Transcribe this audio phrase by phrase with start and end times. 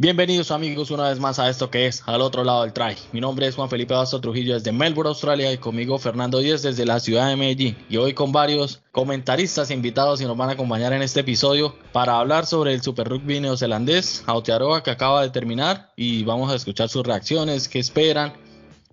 [0.00, 2.96] Bienvenidos amigos una vez más a esto que es Al otro lado del try.
[3.12, 6.86] Mi nombre es Juan Felipe Basto Trujillo desde Melbourne, Australia y conmigo Fernando Díez desde
[6.86, 7.76] la ciudad de Medellín.
[7.90, 12.18] Y hoy con varios comentaristas invitados y nos van a acompañar en este episodio para
[12.18, 16.88] hablar sobre el Super Rugby neozelandés Aotearoa que acaba de terminar y vamos a escuchar
[16.88, 18.32] sus reacciones, qué esperan,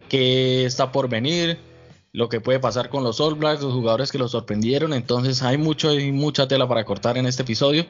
[0.09, 1.57] qué está por venir,
[2.11, 4.91] lo que puede pasar con los All Blacks, los jugadores que los sorprendieron.
[4.91, 7.85] Entonces hay mucho y mucha tela para cortar en este episodio.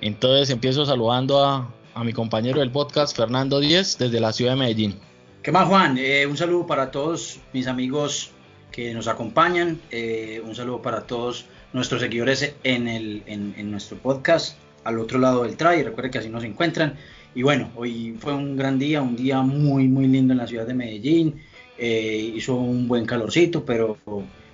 [0.00, 4.58] Entonces empiezo saludando a a mi compañero del podcast, Fernando Díez, desde la ciudad de
[4.58, 4.94] Medellín.
[5.42, 5.96] ¿Qué más, Juan?
[5.98, 8.30] Eh, un saludo para todos mis amigos
[8.70, 14.56] que nos acompañan, eh, un saludo para todos nuestros seguidores en, el, en, nuestro podcast,
[14.84, 16.96] al otro lado del try, recuerden que así nos encuentran.
[17.34, 20.66] Y bueno, hoy fue un gran día, un día muy, muy lindo en la ciudad
[20.66, 21.40] de Medellín,
[21.78, 23.98] eh, hizo un buen calorcito, pero,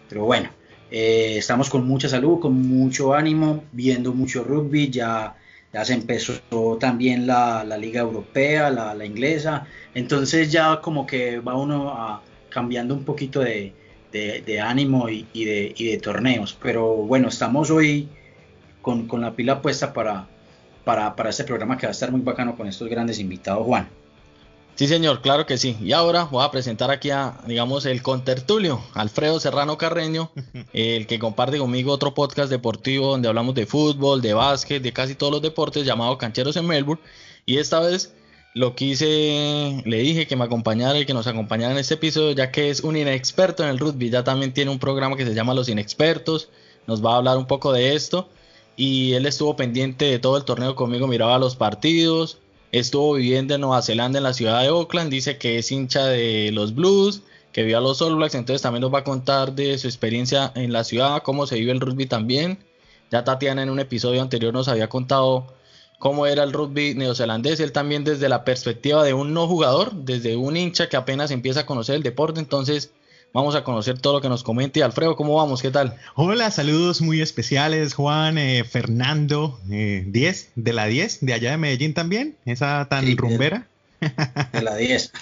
[0.09, 0.50] pero bueno,
[0.91, 5.36] estamos con mucha salud, con mucho ánimo, viendo mucho rugby, ya
[5.78, 6.32] ya se empezó
[6.80, 13.05] también la, liga europea, la, inglesa, entonces ya como que va uno a, cambiando un
[13.05, 13.72] poquito de,
[14.61, 18.08] ánimo y, de, de, torneos, pero bueno, estamos hoy
[18.83, 20.27] con, la pila puesta para,
[20.84, 23.88] para, para este programa que va a estar muy bacano con estos grandes invitados, Juan.
[24.79, 25.77] Sí, señor, claro que sí.
[25.83, 30.31] Y ahora voy a presentar aquí a, digamos, el contertulio, Alfredo Serrano Carreño,
[30.73, 35.17] el que comparte conmigo otro podcast deportivo donde hablamos de fútbol, de básquet, de casi
[35.17, 37.03] todos los deportes, llamado Cancheros en Melbourne.
[37.45, 38.15] Y esta vez
[38.55, 42.53] lo quise, le dije que me acompañara y que nos acompañara en este episodio, ya
[42.53, 44.11] que es un inexperto en el rugby.
[44.11, 46.51] Ya también tiene un programa que se llama Los Inexpertos.
[46.87, 48.29] Nos va a hablar un poco de esto.
[48.77, 52.39] Y él estuvo pendiente de todo el torneo conmigo, miraba los partidos
[52.70, 55.11] Estuvo viviendo en Nueva Zelanda, en la ciudad de Auckland.
[55.11, 58.34] Dice que es hincha de los Blues, que vio a los All Blacks.
[58.34, 61.72] Entonces también nos va a contar de su experiencia en la ciudad, cómo se vive
[61.72, 62.58] el rugby también.
[63.10, 65.47] Ya Tatiana en un episodio anterior nos había contado
[65.98, 67.58] cómo era el rugby neozelandés.
[67.60, 71.60] Él también desde la perspectiva de un no jugador, desde un hincha que apenas empieza
[71.60, 72.38] a conocer el deporte.
[72.38, 72.93] Entonces
[73.34, 74.83] Vamos a conocer todo lo que nos comente.
[74.83, 75.61] Alfredo, ¿cómo vamos?
[75.61, 75.97] ¿Qué tal?
[76.15, 81.59] Hola, saludos muy especiales, Juan, eh, Fernando, 10, eh, de la 10, de allá de
[81.59, 83.69] Medellín también, esa tan rumbera.
[84.53, 85.12] De la 10.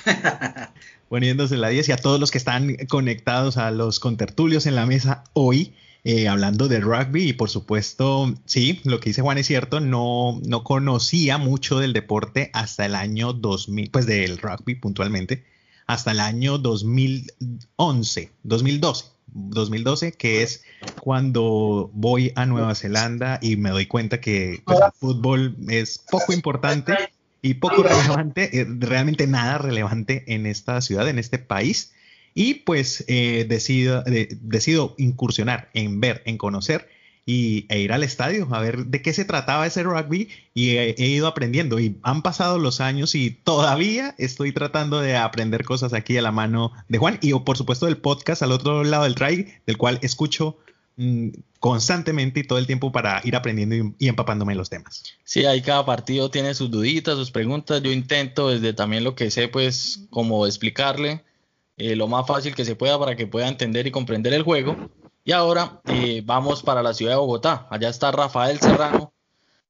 [1.08, 4.86] Poniéndose la 10 y a todos los que están conectados a los contertulios en la
[4.86, 5.74] mesa hoy.
[6.04, 10.40] Eh, hablando de rugby y por supuesto, sí, lo que dice Juan es cierto, no,
[10.46, 15.42] no conocía mucho del deporte hasta el año 2000, pues del rugby puntualmente,
[15.86, 19.16] hasta el año 2011, 2012.
[19.36, 20.64] 2012, que es
[21.00, 26.32] cuando voy a Nueva Zelanda y me doy cuenta que pues, el fútbol es poco
[26.32, 26.94] importante
[27.42, 31.92] y poco relevante, eh, realmente nada relevante en esta ciudad, en este país.
[32.34, 36.88] Y pues eh, decido, decido incursionar en ver, en conocer
[37.26, 40.94] y, e ir al estadio a ver de qué se trataba ese rugby y he,
[40.96, 46.16] ido aprendiendo y han pasado los años y todavía estoy tratando de aprender cosas aquí
[46.16, 49.52] a la mano de Juan y por supuesto del podcast al otro lado del try
[49.66, 50.56] del cual escucho
[50.96, 55.02] mm, constantemente y todo el tiempo para ir aprendiendo y, empapándome en los temas.
[55.24, 57.82] Sí, ahí cada partido tiene sus duditas, sus preguntas.
[57.82, 61.24] Yo intento desde también lo que sé, pues, como explicarle
[61.76, 64.76] eh, lo más fácil que se pueda para que pueda entender y comprender el juego.
[65.26, 67.66] Y ahora eh, vamos para la ciudad de Bogotá.
[67.68, 69.12] Allá está Rafael Serrano,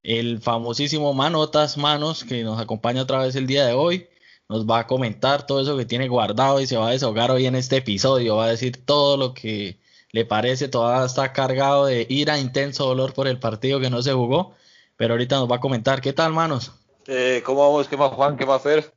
[0.02, 4.06] el famosísimo Manotas Manos, que nos acompaña otra vez el día de hoy.
[4.50, 7.46] Nos va a comentar todo eso que tiene guardado y se va a desahogar hoy
[7.46, 8.36] en este episodio.
[8.36, 9.78] Va a decir todo lo que
[10.12, 10.68] le parece.
[10.68, 14.54] Todavía está cargado de ira, intenso dolor por el partido que no se jugó.
[14.98, 16.02] Pero ahorita nos va a comentar.
[16.02, 16.72] ¿Qué tal, manos?
[17.06, 17.88] Eh, ¿Cómo vamos?
[17.88, 18.36] ¿Qué más, Juan?
[18.36, 18.92] ¿Qué más, Fer?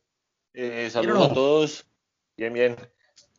[0.54, 1.86] Eh, saludos a todos.
[2.36, 2.76] Bien, bien.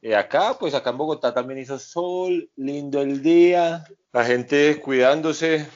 [0.02, 5.68] Y acá, pues acá en Bogotá también hizo sol, lindo el día, la gente cuidándose,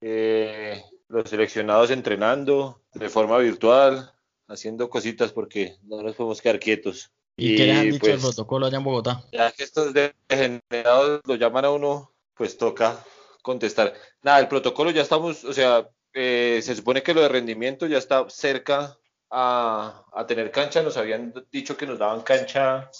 [0.00, 4.12] eh, los seleccionados entrenando de forma virtual,
[4.48, 7.12] haciendo cositas porque no nos podemos quedar quietos.
[7.36, 9.22] ¿Y, qué le han dicho el pues, protocolo allá en Bogotá?
[9.30, 13.04] Ya que estos degenerados lo llaman a uno, pues toca
[13.42, 13.94] contestar.
[14.22, 17.98] Nada, el protocolo ya estamos, o sea, eh, se supone que lo de rendimiento ya
[17.98, 18.98] está cerca
[19.30, 20.82] a, a tener cancha.
[20.82, 22.90] Nos habían dicho que nos daban cancha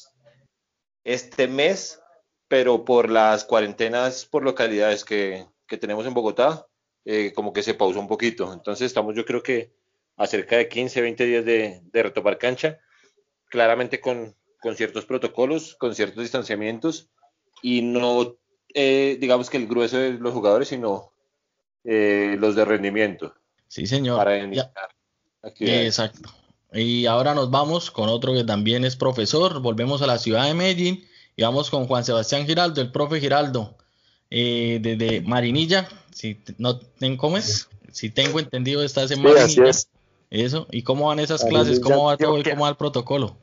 [1.09, 2.01] este mes,
[2.49, 5.47] pero por las cuarentenas por localidades que,
[5.81, 6.67] tenemos en Bogotá,
[7.05, 8.53] eh, como que se pausó un poquito.
[8.53, 9.73] Entonces estamos yo creo que
[10.17, 12.79] a cerca de 15, 20 días de, retomar cancha,
[13.49, 14.37] claramente con,
[14.77, 17.09] ciertos protocolos, con ciertos distanciamientos
[17.63, 18.37] y no
[18.75, 21.13] eh, digamos que el grueso de los jugadores, sino
[21.85, 23.35] eh, los de rendimiento.
[23.67, 24.19] Sí, señor.
[24.19, 24.73] Para iniciar
[25.61, 26.29] Exacto.
[26.73, 29.61] Y ahora nos vamos con otro que también es profesor.
[29.61, 31.05] Volvemos a la ciudad de Medellín
[31.37, 33.77] y vamos con Juan Sebastián Giraldo, el profe Giraldo,
[34.31, 35.89] eh, desde Marinilla.
[36.13, 36.81] Si no
[37.17, 37.69] ¿cómo es?
[37.93, 39.71] Si tengo entendido, estás en Marinilla.
[40.31, 41.81] Eso, ¿y cómo van esas clases?
[41.81, 43.37] ¿Cómo va todo y cómo va el protocolo?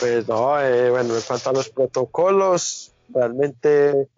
[0.00, 4.08] Pues no, eh, bueno, en cuanto a los protocolos, realmente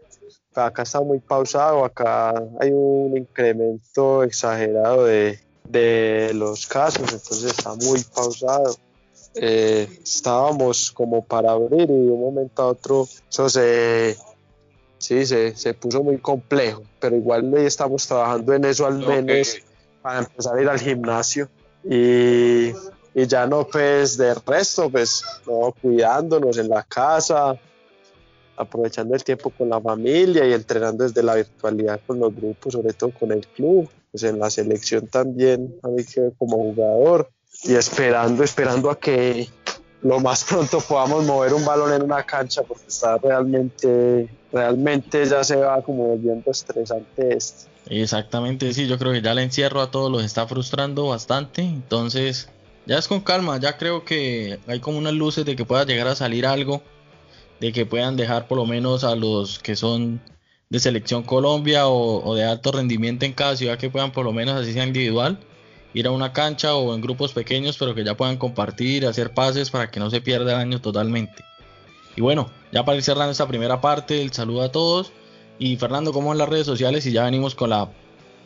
[0.55, 2.31] acá está muy pausado, acá
[2.61, 5.41] hay un incremento exagerado de,
[5.71, 8.77] de los casos, entonces está muy pausado.
[9.35, 14.17] Eh, estábamos como para abrir y de un momento a otro eso se,
[14.99, 19.59] sí, se, se puso muy complejo, pero igual hoy estamos trabajando en eso al menos
[20.03, 21.49] para empezar a ir al gimnasio
[21.85, 22.73] y,
[23.15, 27.57] y ya no pues de resto pues no, cuidándonos en la casa
[28.61, 32.93] aprovechando el tiempo con la familia y entrenando desde la virtualidad con los grupos, sobre
[32.93, 37.31] todo con el club, pues en la selección también, a mí que como jugador,
[37.65, 39.49] y esperando, esperando a que
[40.03, 45.45] lo más pronto podamos mover un balón en una cancha porque está realmente, realmente ya
[45.45, 47.69] se va como volviendo estresante esto.
[47.87, 52.49] Exactamente, sí, yo creo que ya el encierro a todos los está frustrando bastante, entonces
[52.87, 56.09] ya es con calma, ya creo que hay como unas luces de que pueda llegar
[56.09, 56.83] a salir algo,
[57.61, 60.21] de que puedan dejar por lo menos a los que son
[60.71, 64.33] de selección Colombia o, o de alto rendimiento en cada ciudad que puedan por lo
[64.33, 65.37] menos así sea individual
[65.95, 69.71] ir a una cancha o en grupos pequeños, pero que ya puedan compartir, hacer pases
[69.71, 71.45] para que no se pierda el año totalmente.
[72.17, 75.13] Y bueno, ya para ir cerrando esta primera parte, el saludo a todos.
[75.59, 77.05] Y Fernando, ¿cómo en las redes sociales?
[77.07, 77.91] Y ya venimos con la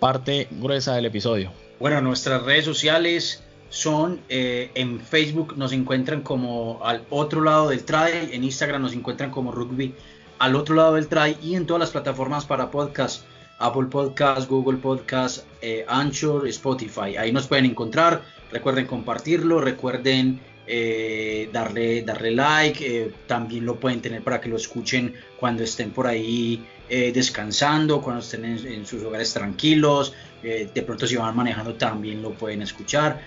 [0.01, 1.53] parte gruesa del episodio.
[1.79, 7.85] Bueno, nuestras redes sociales son eh, en Facebook nos encuentran como al otro lado del
[7.85, 9.95] try, en Instagram nos encuentran como rugby
[10.39, 13.25] al otro lado del try y en todas las plataformas para podcast
[13.59, 17.17] Apple Podcast, Google Podcast, eh, Anchor, Spotify.
[17.17, 18.23] Ahí nos pueden encontrar.
[18.51, 22.85] Recuerden compartirlo, recuerden eh, darle, darle like.
[22.85, 28.21] Eh, también lo pueden tener para que lo escuchen cuando estén por ahí descansando, cuando
[28.21, 30.13] estén en, sus hogares tranquilos.
[30.43, 33.23] de pronto si van manejando también lo pueden escuchar.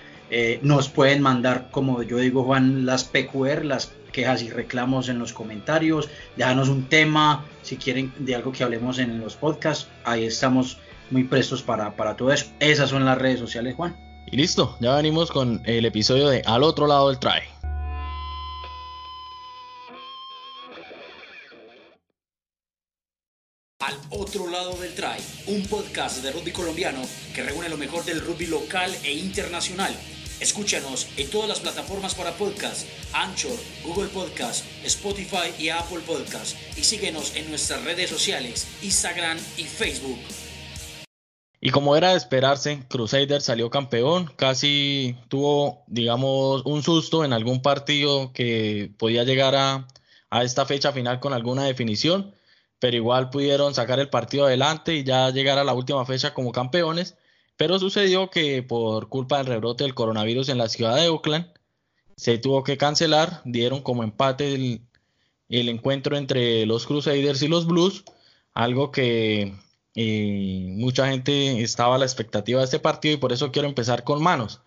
[0.62, 5.32] Nos pueden mandar, como yo digo Juan, las PQR, las quejas y reclamos en los
[5.32, 10.78] comentarios, déjanos un tema, si quieren de algo que hablemos en los podcasts, ahí estamos
[11.10, 12.46] muy prestos para, para todo eso.
[12.60, 13.96] Esas son las redes sociales, Juan.
[14.30, 17.40] Y listo, ya venimos con el episodio de Al otro lado del try.
[23.80, 25.16] Al otro lado del try,
[25.46, 27.00] un podcast de rugby colombiano
[27.34, 29.96] que reúne lo mejor del rugby local e internacional
[30.40, 36.56] Escúchanos en todas las plataformas para podcast, Anchor, Google Podcast, Spotify y Apple Podcast.
[36.76, 40.20] Y síguenos en nuestras redes sociales, Instagram y Facebook.
[41.60, 47.60] Y como era de esperarse, Crusader salió campeón, casi tuvo, digamos, un susto en algún
[47.60, 49.88] partido que podía llegar a,
[50.30, 52.32] a esta fecha final con alguna definición,
[52.78, 56.52] pero igual pudieron sacar el partido adelante y ya llegar a la última fecha como
[56.52, 57.16] campeones.
[57.58, 61.52] Pero sucedió que por culpa del rebrote del coronavirus en la ciudad de Oakland,
[62.16, 64.80] se tuvo que cancelar, dieron como empate el,
[65.48, 68.04] encuentro entre los Crusaders y los Blues,
[68.54, 69.54] algo que
[69.96, 74.04] eh, mucha gente estaba a la expectativa de este partido y por eso quiero empezar
[74.04, 74.60] con manos.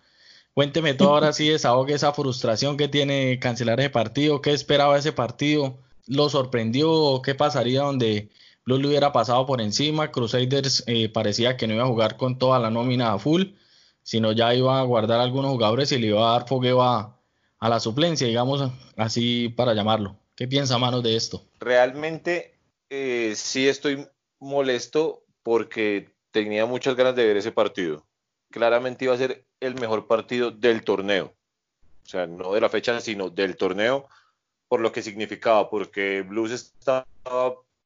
[0.52, 5.12] Cuénteme todo ahora sí, desahogue esa frustración que tiene cancelar ese partido, qué esperaba ese
[5.12, 8.28] partido, lo sorprendió, qué pasaría donde
[8.64, 10.10] Blues le hubiera pasado por encima.
[10.10, 13.54] Crusaders eh, parecía que no iba a jugar con toda la nómina a full,
[14.02, 17.18] sino ya iba a guardar algunos jugadores y le iba a dar fogueo a,
[17.60, 20.16] la suplencia, digamos así para llamarlo.
[20.34, 21.44] ¿Qué piensa Manos de esto?
[21.60, 22.58] Realmente
[22.90, 24.08] eh, sí estoy
[24.40, 28.04] molesto porque tenía muchas ganas de ver ese partido.
[28.50, 31.32] Claramente iba a ser el mejor partido del torneo.
[32.04, 34.08] O sea, no de la fecha, sino del torneo,
[34.66, 37.06] por lo que significaba, porque Blues estaba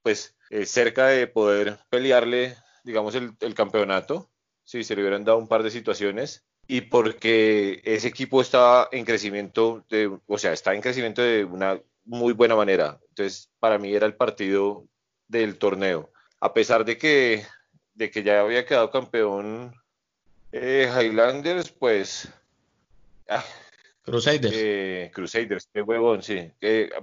[0.02, 4.30] pues eh, cerca de poder pelearle, digamos, el, campeonato,
[4.64, 9.04] si se le hubieran dado un par de situaciones, y porque ese equipo estaba en
[9.04, 12.98] crecimiento, de, o sea, está en crecimiento de una muy buena manera.
[13.08, 14.84] Entonces, para mí era el partido
[15.28, 16.10] del torneo.
[16.40, 17.44] A pesar de que,
[17.94, 19.74] de que ya había quedado campeón
[20.52, 22.28] eh, Highlanders, pues...
[23.28, 23.44] Ah,
[24.02, 24.54] Crusaders.
[24.56, 26.52] Eh, Crusaders, qué huevón, sí.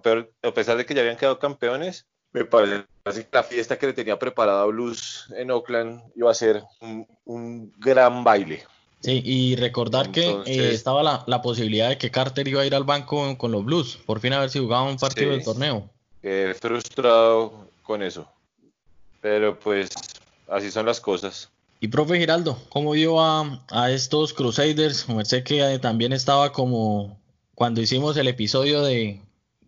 [0.02, 3.88] pero a pesar de que ya habían quedado campeones, me parece que la fiesta que
[3.88, 6.64] le tenía preparada Blues en Oakland iba a ser
[7.26, 8.64] un, gran baile.
[9.02, 12.86] Sí, y recordar que eh, estaba la, posibilidad de que Carter iba a ir al
[12.86, 15.90] banco con los Blues, por fin a ver si jugaba un partido del torneo.
[16.22, 18.28] Quedé frustrado con eso,
[19.22, 19.90] pero pues
[20.48, 21.50] así son las cosas.
[21.82, 25.06] Y profe Giraldo, ¿cómo vio a, a estos Crusaders?
[25.26, 27.20] Sé que eh, también estaba como
[27.56, 29.22] cuando hicimos el episodio de,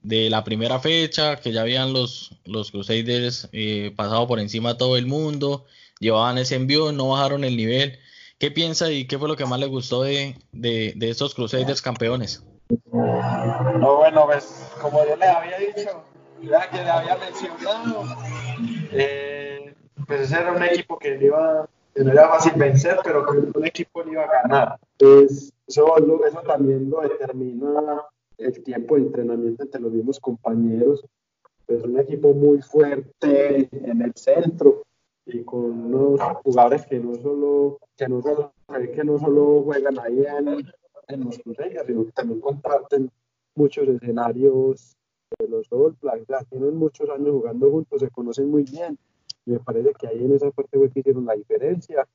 [0.05, 4.77] de la primera fecha, que ya habían los, los Crusaders eh, pasado por encima a
[4.77, 5.65] todo el mundo,
[5.99, 7.97] llevaban ese envío, no bajaron el nivel.
[8.37, 11.81] ¿Qué piensa y qué fue lo que más le gustó de, de, de estos Crusaders
[11.81, 12.43] campeones?
[12.91, 16.03] No, bueno, pues como yo les había dicho,
[16.43, 18.03] ya que les había mencionado,
[18.91, 19.73] eh,
[20.07, 23.65] pues ese era un equipo que, iba, que no era fácil vencer, pero que un
[23.65, 24.79] equipo le iba a ganar.
[24.99, 28.03] Pues eso, eso también lo determina
[28.37, 31.05] el tiempo de entrenamiento entre los mismos compañeros.
[31.65, 34.83] Pues un equipo muy fuerte en el centro
[35.25, 38.53] y con unos jugadores que no solo que no solo,
[38.93, 40.65] que no solo juegan ahí en,
[41.07, 43.09] en los Crusaders, sino que también comparten
[43.55, 44.95] muchos escenarios
[45.39, 46.49] de los All Blacks.
[46.49, 48.97] tienen muchos años jugando juntos, se conocen muy bien.
[49.45, 52.07] Me parece que ahí en esa parte fue que hicieron la diferencia.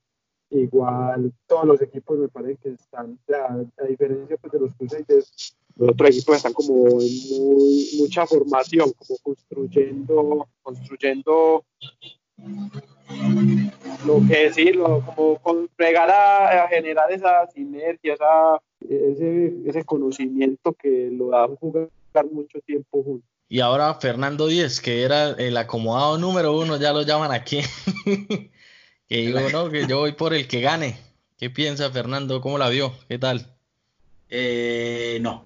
[0.50, 5.88] Igual todos los equipos me parece que están, la, diferencia pues, de los Crusaders, los
[5.88, 11.64] otros equipos están como en mucha formación, como construyendo, construyendo
[14.04, 18.14] lo que decirlo, como con, llegar a, generar esa sinergia,
[18.80, 21.88] ese, ese conocimiento que lo da jugar
[22.30, 23.30] mucho tiempo juntos.
[23.49, 27.60] Y ahora Fernando Díez, que era el acomodado número uno, ya lo llaman aquí.
[29.08, 30.99] que digo, no, que yo voy por el que gane.
[31.38, 32.42] ¿Qué piensa Fernando?
[32.42, 32.92] ¿Cómo la vio?
[33.08, 33.56] ¿Qué tal?
[34.30, 35.44] Eh, no,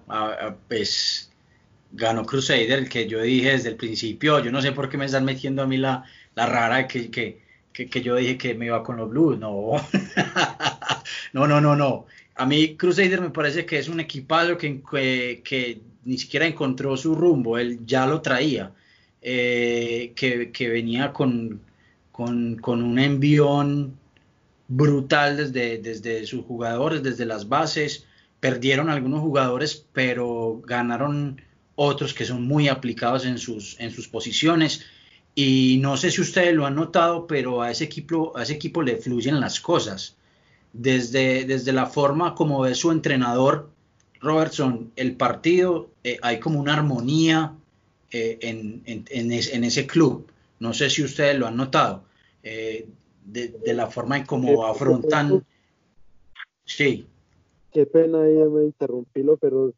[0.67, 1.31] pues
[1.91, 4.39] ganó Crusader, el que yo dije desde el principio.
[4.39, 6.03] Yo no sé por qué me están metiendo a mí la,
[6.35, 9.39] la rara que, que, que, yo dije que me iba con los Blues.
[9.39, 9.71] No,
[11.33, 12.05] no, no, no, no.
[12.35, 14.81] A mí Crusader me parece que es un equipazo que,
[15.43, 18.73] que, ni siquiera encontró su rumbo, él ya lo traía,
[19.21, 21.61] eh, que, venía con,
[22.11, 23.97] con, con, un envión
[24.67, 28.05] brutal desde, desde sus jugadores, desde las bases.
[28.39, 31.41] Perdieron algunos jugadores, pero ganaron
[31.75, 34.85] otros que son muy aplicados en sus, en sus posiciones.
[35.33, 38.81] Y no sé si ustedes lo han notado, pero a ese equipo, a ese equipo
[38.81, 40.15] le fluyen las cosas.
[40.71, 43.69] Desde, desde la forma como ve su entrenador,
[44.21, 47.53] Robertson, el partido, eh, hay como una armonía
[48.11, 50.27] eh, en, en, ese club.
[50.59, 52.03] No sé si ustedes lo han notado.
[52.43, 52.87] Eh,
[53.25, 55.45] de, la forma en cómo afrontan.
[56.63, 57.07] Sí.
[57.75, 59.73] Qué pena, ya me interrumpílo, pero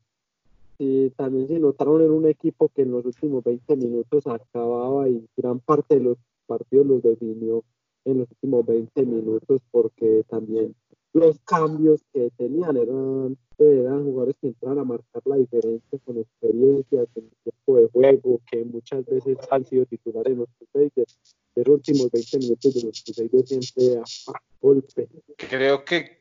[0.77, 5.27] y también se notaron en un equipo que en los últimos 20 minutos acababa y
[5.35, 7.63] gran parte de los partidos los definió
[8.05, 10.75] en los últimos 20 minutos porque también
[11.13, 17.03] los cambios que tenían eran, eran jugadores que entraban a marcar la diferencia con experiencia,
[17.15, 21.17] con tiempo de juego, que muchas veces han sido titulares en los Crusaders.
[21.55, 24.03] Los últimos 20 minutos de los Crusaders siempre a,
[24.61, 25.09] golpe.
[25.49, 26.19] Creo que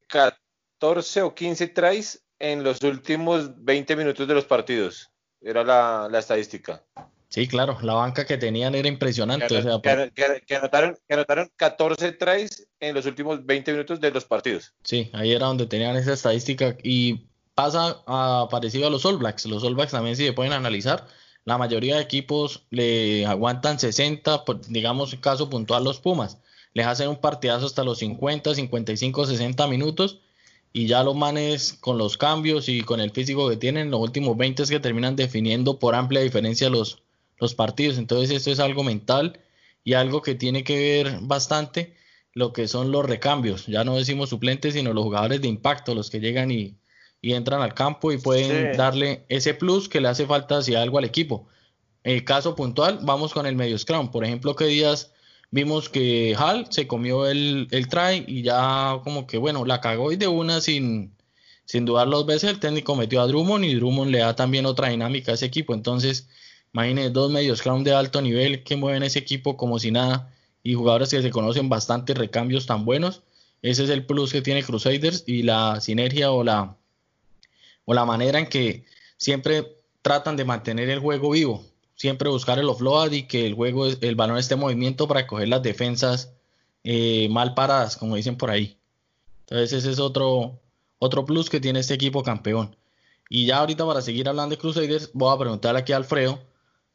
[0.78, 5.10] 14 o 15 tries en los últimos 20 minutos de los partidos.
[5.40, 6.84] Era la, estadística.
[7.28, 9.46] Sí, claro, la banca que tenían era impresionante.
[9.82, 14.74] Que, anotaron, 14 tries en los últimos 20 minutos de los partidos.
[14.82, 19.46] Sí, ahí era donde tenían esa estadística y pasa a, parecido a los All Blacks.
[19.46, 21.06] Los All Blacks también si se pueden analizar,
[21.44, 26.38] la mayoría de equipos le aguantan 60, digamos caso puntual los Pumas,
[26.74, 30.20] les hacen un partidazo hasta los 50, 55, 60 minutos
[30.76, 34.36] y ya los manes con los cambios y con el físico que tienen, los últimos
[34.36, 37.02] 20 es que terminan definiendo por amplia diferencia los,
[37.38, 37.96] los partidos.
[37.96, 39.40] Entonces esto es algo mental
[39.84, 41.96] y algo que tiene que ver bastante
[42.34, 43.64] lo que son los recambios.
[43.66, 46.76] Ya no decimos suplentes, sino los jugadores de impacto, los que llegan y,
[47.22, 51.06] entran al campo y pueden darle ese plus que le hace falta si algo al
[51.06, 51.48] equipo.
[52.04, 54.10] El caso puntual, vamos con el medio scrum.
[54.10, 55.10] Por ejemplo, que días
[55.50, 60.12] vimos que Hal se comió el, el try y ya como que bueno, la cagó
[60.12, 61.14] y de una sin,
[61.64, 64.88] sin dudar dos veces el técnico metió a Drummond y Drummond le da también otra
[64.88, 65.74] dinámica a ese equipo.
[65.74, 66.28] Entonces,
[66.72, 70.74] imagínense dos medios crown de alto nivel que mueven ese equipo como si nada y
[70.74, 73.22] jugadores que se conocen bastante, recambios tan buenos.
[73.62, 76.76] Ese es el plus que tiene Crusaders y la sinergia o la,
[77.84, 78.84] o la manera en que
[79.16, 81.64] siempre tratan de mantener el juego vivo
[81.96, 85.48] siempre buscar el offload y que el juego, el balón esté en movimiento para coger
[85.48, 86.32] las defensas
[86.84, 88.78] eh, mal paradas, como dicen por ahí.
[89.40, 90.60] Entonces ese es otro,
[90.98, 92.76] otro plus que tiene este equipo campeón.
[93.28, 96.38] Y ya ahorita para seguir hablando de Crusaders, voy a preguntarle aquí a Alfredo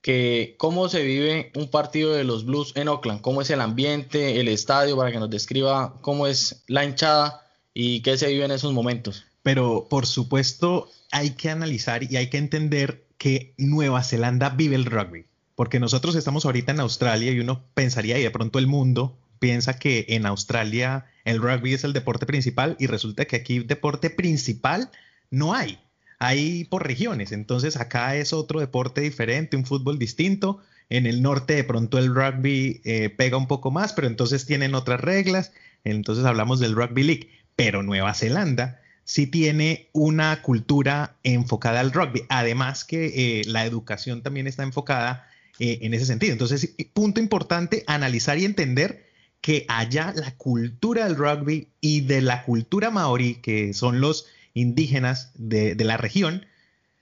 [0.01, 4.39] que cómo se vive un partido de los Blues en Oakland, cómo es el ambiente,
[4.39, 8.51] el estadio, para que nos describa cómo es la hinchada y qué se vive en
[8.51, 9.25] esos momentos.
[9.43, 14.85] Pero por supuesto hay que analizar y hay que entender que Nueva Zelanda vive el
[14.85, 15.27] rugby.
[15.53, 19.77] Porque nosotros estamos ahorita en Australia y uno pensaría, y de pronto el mundo piensa
[19.77, 24.89] que en Australia el rugby es el deporte principal y resulta que aquí deporte principal
[25.29, 25.77] no hay.
[26.17, 30.57] Hay por regiones, entonces acá es otro deporte diferente, un fútbol distinto.
[30.89, 34.73] En el norte de pronto el rugby eh, pega un poco más, pero entonces tienen
[34.73, 35.51] otras reglas.
[35.83, 37.29] Entonces hablamos del rugby league.
[37.55, 44.21] pero Nueva Zelanda sí tiene una cultura enfocada al rugby, además que eh, la educación
[44.21, 45.27] también está enfocada
[45.59, 46.33] eh, en ese sentido.
[46.33, 49.05] Entonces, punto importante, analizar y entender
[49.41, 55.31] que allá la cultura del rugby y de la cultura maorí, que son los indígenas
[55.35, 56.45] de, de la región,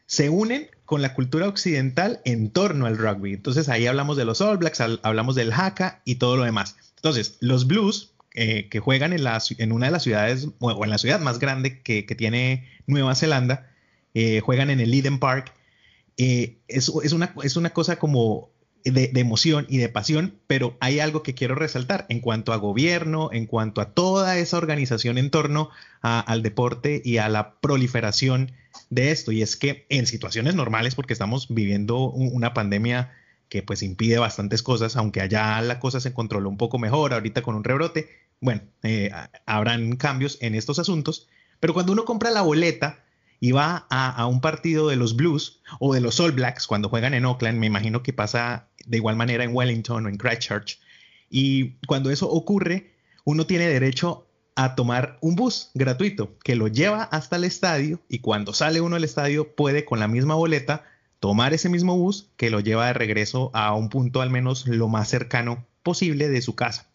[0.05, 3.33] se unen con la cultura occidental en torno al rugby.
[3.33, 6.75] Entonces ahí hablamos de los All Blacks, hablamos del Haka y todo lo demás.
[6.95, 11.19] Entonces, los Blues, eh, que juegan en, una de las ciudades, o en la ciudad
[11.19, 13.71] más grande que, tiene Nueva Zelanda,
[14.13, 15.53] eh, juegan en el Eden Park.
[16.17, 18.51] Eh, es, es, una, es una cosa como
[18.83, 23.29] de, emoción y de pasión, pero hay algo que quiero resaltar en cuanto a gobierno,
[23.31, 25.69] en cuanto a toda esa organización en torno
[26.01, 28.51] al deporte y a la proliferación
[28.89, 33.11] de esto y es que en situaciones normales, porque estamos viviendo una pandemia
[33.49, 37.41] que pues impide bastantes cosas, aunque allá la cosa se controló un poco mejor, ahorita
[37.41, 39.11] con un rebrote, bueno, eh,
[39.45, 41.27] habrán cambios en estos asuntos,
[41.59, 43.03] pero cuando uno compra la boleta
[43.39, 46.89] y va a, a, un partido de los Blues o de los All Blacks cuando
[46.89, 50.79] juegan en Oakland, me imagino que pasa de igual manera en Wellington o en Christchurch,
[51.29, 52.93] y cuando eso ocurre,
[53.25, 58.19] uno tiene derecho a tomar un bus gratuito que lo lleva hasta el estadio y
[58.19, 60.83] cuando sale uno del estadio puede con la misma boleta
[61.19, 64.87] tomar ese mismo bus que lo lleva de regreso a un punto al menos lo
[64.87, 66.87] más cercano posible de su casa.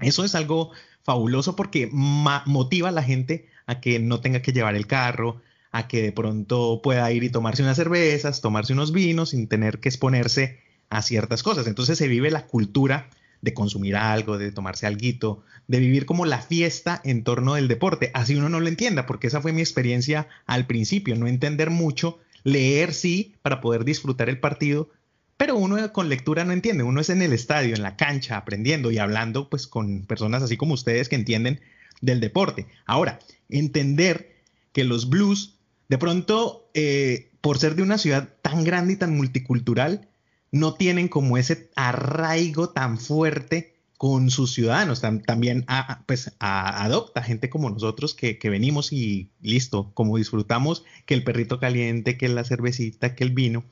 [0.00, 0.70] Eso es algo
[1.02, 5.40] fabuloso porque motiva a la gente a que no tenga que llevar el carro,
[5.70, 9.80] a que de pronto pueda ir y tomarse unas cervezas, tomarse unos vinos sin tener
[9.80, 11.66] que exponerse a ciertas cosas.
[11.66, 13.08] Entonces se vive la cultura
[13.40, 18.10] de consumir algo, de tomarse algo, de vivir como la fiesta en torno del deporte.
[18.14, 22.20] Así uno no lo entienda, porque esa fue mi experiencia al principio, no entender mucho,
[22.44, 24.90] leer sí, para poder disfrutar el partido,
[25.36, 28.92] pero uno con lectura no entiende, uno es en el estadio, en la cancha, aprendiendo
[28.92, 31.60] y hablando pues con personas así como ustedes que entienden
[32.00, 32.66] del deporte.
[32.86, 34.36] Ahora, entender
[34.72, 39.16] que los blues, de pronto, eh, por ser de una ciudad tan grande y tan
[39.16, 40.08] multicultural,
[40.52, 43.73] no tienen como ese arraigo tan fuerte
[44.04, 45.00] con sus ciudadanos.
[45.00, 45.64] también
[46.04, 52.18] pues, adopta gente como nosotros que, venimos y listo, como disfrutamos que el perrito caliente,
[52.18, 53.64] que la cervecita, que el vino,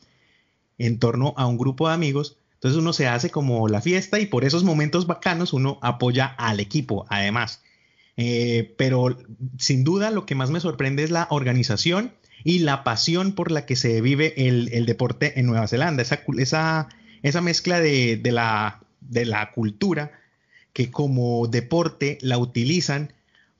[0.79, 2.39] en torno a un grupo de amigos.
[2.55, 6.61] Entonces uno se hace como la fiesta y por esos momentos bacanos uno apoya al
[6.61, 7.61] equipo, además.
[8.17, 9.19] Eh, pero
[9.59, 13.67] sin duda lo que más me sorprende es la organización y la pasión por la
[13.67, 16.89] que se vive el, deporte en Nueva Zelanda, esa, esa,
[17.23, 20.22] esa mezcla de, la, de la cultura
[20.73, 23.13] que como deporte la utilizan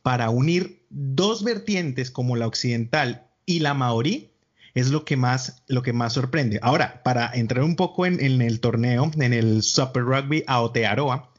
[0.03, 4.31] para unir dos vertientes como la occidental y la maorí
[4.75, 6.59] es lo que más, lo que más sorprende.
[6.63, 11.31] Ahora, para entrar un poco en, en el torneo, en el Super Rugby Aotearoa,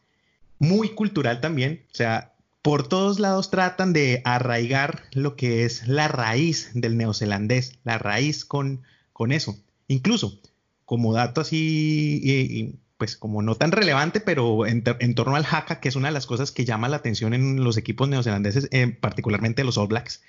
[0.60, 6.08] muy cultural también, o sea, por todos lados tratan de arraigar lo que es la
[6.08, 9.58] raíz del neozelandés, la raíz con, con eso.
[9.88, 10.40] Incluso,
[10.86, 14.84] como dato así, pues como no tan relevante, pero en,
[15.16, 17.78] torno al haka, que es una de las cosas que llama la atención en los
[17.78, 20.22] equipos neozelandeses, eh, particularmente los All Blacks,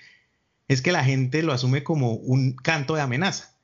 [0.68, 3.54] es que la gente lo asume como un canto de amenaza.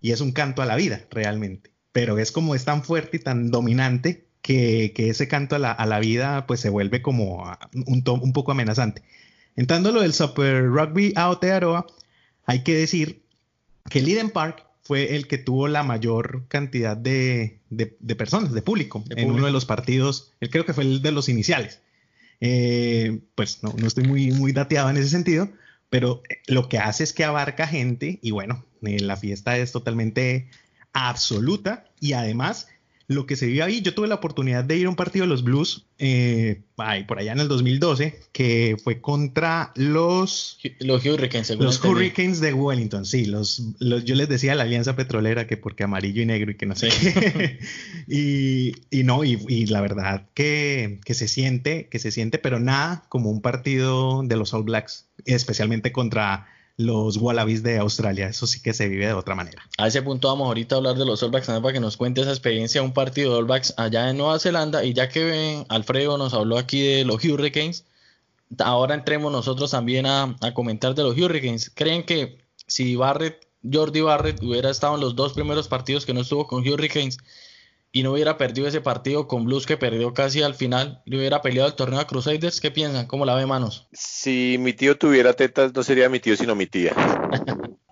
[0.00, 1.72] Y es un canto a la vida, realmente.
[1.92, 6.46] Pero es como es tan fuerte y tan dominante que, ese canto a la, vida
[6.46, 7.44] pues se vuelve como
[7.86, 9.02] un, un poco amenazante.
[9.56, 11.86] Entrando lo del Super Rugby Aotearoa,
[12.46, 13.22] hay que decir
[13.90, 17.57] que el Eden Park fue el que tuvo la mayor cantidad de,
[18.16, 21.28] personas, de público, en uno de los partidos, él creo que fue el de los
[21.28, 21.80] iniciales.
[22.40, 25.50] Eh, pues no, estoy muy, muy dateado en ese sentido,
[25.90, 30.48] pero lo que hace es que abarca gente y bueno, eh, la fiesta es totalmente
[30.92, 32.68] absoluta y además
[33.08, 35.30] lo que se vio ahí, yo tuve la oportunidad de ir a un partido de
[35.30, 36.60] los Blues eh,
[37.06, 43.06] por allá en el 2012, que fue contra los, los Hurricanes, los Hurricanes de Wellington,
[43.06, 46.66] sí, los, yo les decía la Alianza Petrolera que porque amarillo y negro y que
[46.66, 47.58] no sé qué.
[48.06, 53.30] y, no, y, la verdad que, que, se siente, que se siente, pero nada como
[53.30, 56.46] un partido de los All Blacks, especialmente contra
[56.78, 58.28] los Wallabies de Australia.
[58.28, 59.62] Eso sí que se vive de otra manera.
[59.76, 62.20] A ese punto vamos ahorita a hablar de los All Blacks para que nos cuente
[62.22, 64.84] esa experiencia, un partido de All Blacks allá en Nueva Zelanda.
[64.84, 67.84] Y ya que Alfredo nos habló aquí de los Hurricanes,
[68.58, 71.70] ahora entremos nosotros también a, a comentar de los Hurricanes.
[71.74, 72.38] ¿Creen que
[72.68, 76.66] si Barrett, Jordi Barrett, hubiera estado en los dos primeros partidos que no estuvo con
[76.66, 77.18] Hurricanes,
[77.98, 81.42] y no hubiera perdido ese partido con Blues que perdió casi al final y hubiera
[81.42, 83.06] peleado el torneo a Crusaders, ¿qué piensan?
[83.08, 83.88] ¿Cómo la ve Manos?
[83.92, 86.94] Si mi tío tuviera tetas, no sería mi tío, sino mi tía.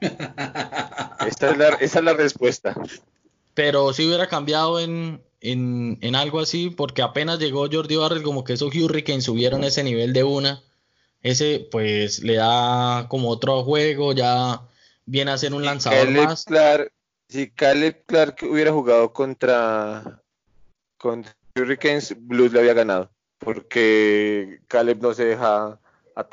[1.27, 2.77] Esta es la, esa es la respuesta.
[3.55, 8.45] Pero si hubiera cambiado en, en, en, algo así, porque apenas llegó Jordi Barrett, como
[8.45, 10.63] que esos Hurricanes subieron ese nivel de una.
[11.25, 14.69] ese pues le da como otro juego, ya
[15.05, 16.45] viene a ser un lanzador más.
[16.45, 16.93] Clark,
[17.29, 20.23] si Caleb Clark hubiera jugado contra,
[20.99, 25.79] contra Hurricanes, Blues le había ganado, porque Caleb no se deja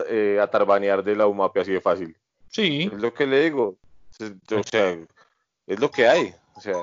[0.07, 2.15] eh, atarbanear de la UMAP así de fácil.
[2.49, 2.89] Sí.
[2.93, 3.77] Es lo que le digo.
[4.19, 4.97] O sea,
[5.65, 6.33] es lo que hay.
[6.55, 6.75] O sea,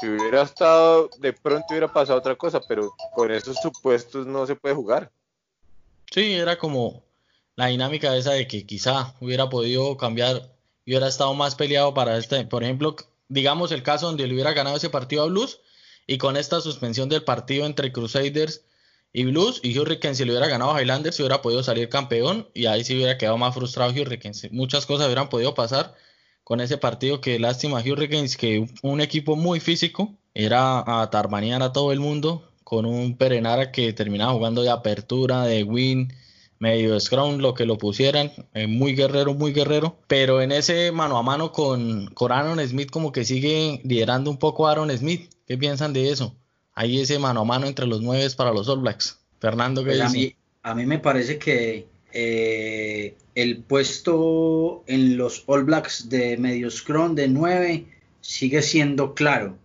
[0.00, 4.56] si hubiera estado, de pronto hubiera pasado otra cosa, pero con esos supuestos no se
[4.56, 5.12] puede jugar.
[6.10, 7.04] Sí, era como
[7.56, 10.54] la dinámica esa de que quizá hubiera podido cambiar
[10.84, 12.96] y hubiera estado más peleado para este, por ejemplo,
[13.28, 15.60] digamos el caso donde le hubiera ganado ese partido a Blues
[16.06, 18.64] y con esta suspensión del partido entre Crusaders
[19.12, 22.48] y Blues y Hurricanes si le hubiera ganado a Highlanders se hubiera podido salir campeón
[22.54, 24.50] y ahí se hubiera quedado más frustrado Hurricanes.
[24.52, 25.94] Muchas cosas hubieran podido pasar
[26.42, 31.72] con ese partido que lástima Hurricanes que un equipo muy físico era a tarbanear a
[31.72, 36.12] todo el mundo con un Perenara que terminaba jugando de apertura, de win,
[36.58, 41.18] medio scrum, lo que lo pusieran, eh, muy guerrero, muy guerrero, pero en ese mano
[41.18, 45.30] a mano con, con Aaron Smith como que sigue liderando un poco a Aaron Smith,
[45.46, 46.34] ¿qué piensan de eso?
[46.74, 49.18] Hay ese mano a mano entre los nueve para los All Blacks.
[49.40, 55.42] Fernando, ¿qué Pues a, mí, a mí me parece que eh, el puesto en los
[55.46, 57.86] All Blacks de medio scrum de 9
[58.20, 59.58] sigue siendo claro.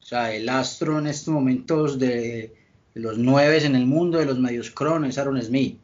[0.00, 2.54] O sea, el astro en estos momentos de,
[2.94, 5.78] de los 9 en el mundo de los medios scrum es Aaron Smith.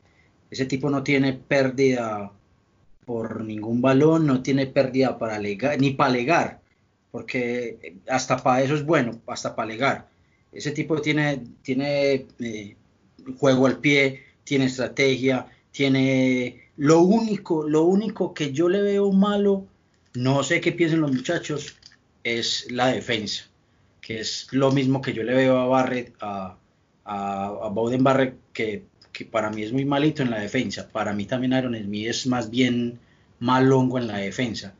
[0.52, 2.30] Ese tipo no tiene pérdida
[3.06, 6.60] por ningún balón, no tiene pérdida para legar, ni para legar,
[7.10, 10.10] porque hasta para eso es bueno, hasta para legar.
[10.52, 12.76] Ese tipo tiene, tiene eh,
[13.38, 19.66] juego al pie, tiene estrategia, tiene lo único, lo único que yo le veo malo,
[20.12, 21.78] no sé qué piensen los muchachos,
[22.24, 23.44] es la defensa,
[24.02, 26.58] que es lo mismo que yo le veo a Barrett, a,
[27.06, 30.88] a, a Bowden Barrett, que, que, para mí es muy malito en la defensa.
[30.90, 32.98] Para mí también Aaron Smith es más bien
[33.38, 34.74] malongo en la defensa,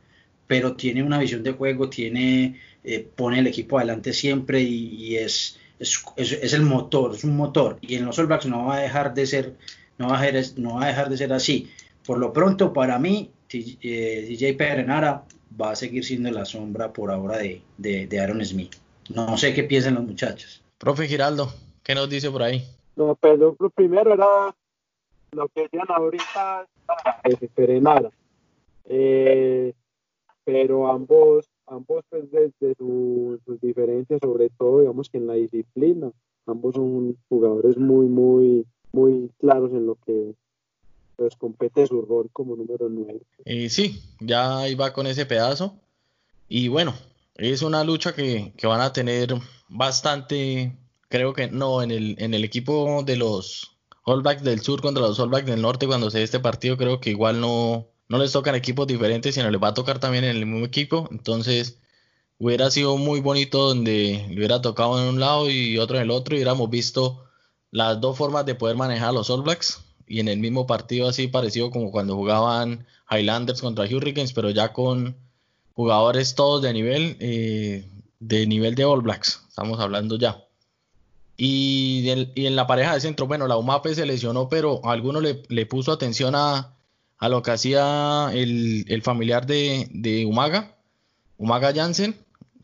[0.47, 5.59] pero tiene una visión de juego, tiene, eh, pone el equipo adelante siempre y, es,
[5.79, 7.77] es, es, el motor, es un motor.
[7.81, 9.53] Y en los All Blacks no va a dejar de ser,
[9.97, 11.69] no va a dejar, no va a dejar de ser así.
[12.05, 15.25] Por lo pronto, para mí, eh, DJ Perenara
[15.59, 18.75] va a seguir siendo la sombra por ahora de, de, de, Aaron Smith.
[19.09, 20.63] No sé qué piensan los muchachos.
[20.77, 22.63] Profe Giraldo, ¿qué nos dice por ahí?
[22.95, 24.55] No, pero lo primero era
[25.31, 26.67] lo que decían ahorita,
[27.23, 28.11] de Perenara.
[28.85, 29.73] Eh,
[30.43, 36.11] pero ambos, ambos pues desde su, sus diferencias, sobre todo digamos que en la disciplina,
[36.45, 40.35] ambos son jugadores muy, muy, muy claros en lo que
[41.17, 43.21] les compete su rol como número 9.
[43.45, 45.75] Eh, sí, ya iba con ese pedazo.
[46.49, 46.93] Y bueno,
[47.35, 49.33] es una lucha que, que, van a tener
[49.69, 50.75] bastante,
[51.13, 55.03] creo que no, en el, en el equipo de los All Blacks del Sur contra
[55.03, 58.17] los All Blacks del Norte, cuando se dé este partido, creo que igual no, no
[58.17, 61.07] les tocan equipos diferentes, sino les va a tocar también en el mismo equipo.
[61.11, 61.77] Entonces,
[62.39, 66.09] hubiera sido muy bonito donde le hubiera tocado en un lado y otro en el
[66.09, 67.25] otro, y hubiéramos visto
[67.69, 71.07] las dos formas de poder manejar a los All Blacks y en el mismo partido
[71.07, 75.15] así parecido como cuando jugaban Highlanders contra Hurricanes, pero ya con
[75.73, 77.87] jugadores todos de nivel eh,
[78.19, 80.42] de nivel de All Blacks, estamos hablando ya.
[81.35, 85.19] Y, del, y, en la pareja de centro, bueno, la UMAPE se lesionó, pero alguno
[85.19, 86.75] le, le puso atención a,
[87.17, 90.75] a, lo que hacía el, el familiar de, de, Umaga,
[91.37, 92.15] Umaga Jansen.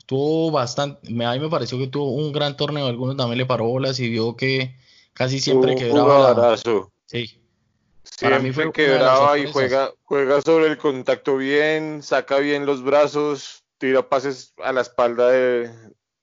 [0.05, 3.65] Tuvo bastante, a mí me pareció que tuvo un gran torneo, algunos también le paró
[3.65, 4.75] bolas y vio que
[5.13, 6.33] casi siempre un quebraba.
[6.33, 6.57] La,
[7.05, 7.39] sí.
[8.21, 13.63] Para mí fue quebraba y juega, juega sobre el contacto bien, saca bien los brazos,
[13.77, 15.71] tira pases a la espalda de,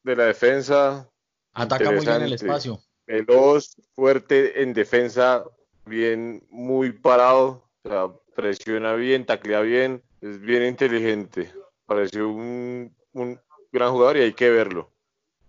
[0.03, 1.09] de la defensa.
[1.57, 2.81] Ataca muy bien el espacio.
[3.07, 5.42] Veloz, fuerte en defensa,
[5.87, 11.51] bien, muy parado, o sea, presiona bien, taclea bien, es bien inteligente.
[11.87, 13.40] Pareció un, un
[13.73, 14.90] gran jugador y hay que verlo.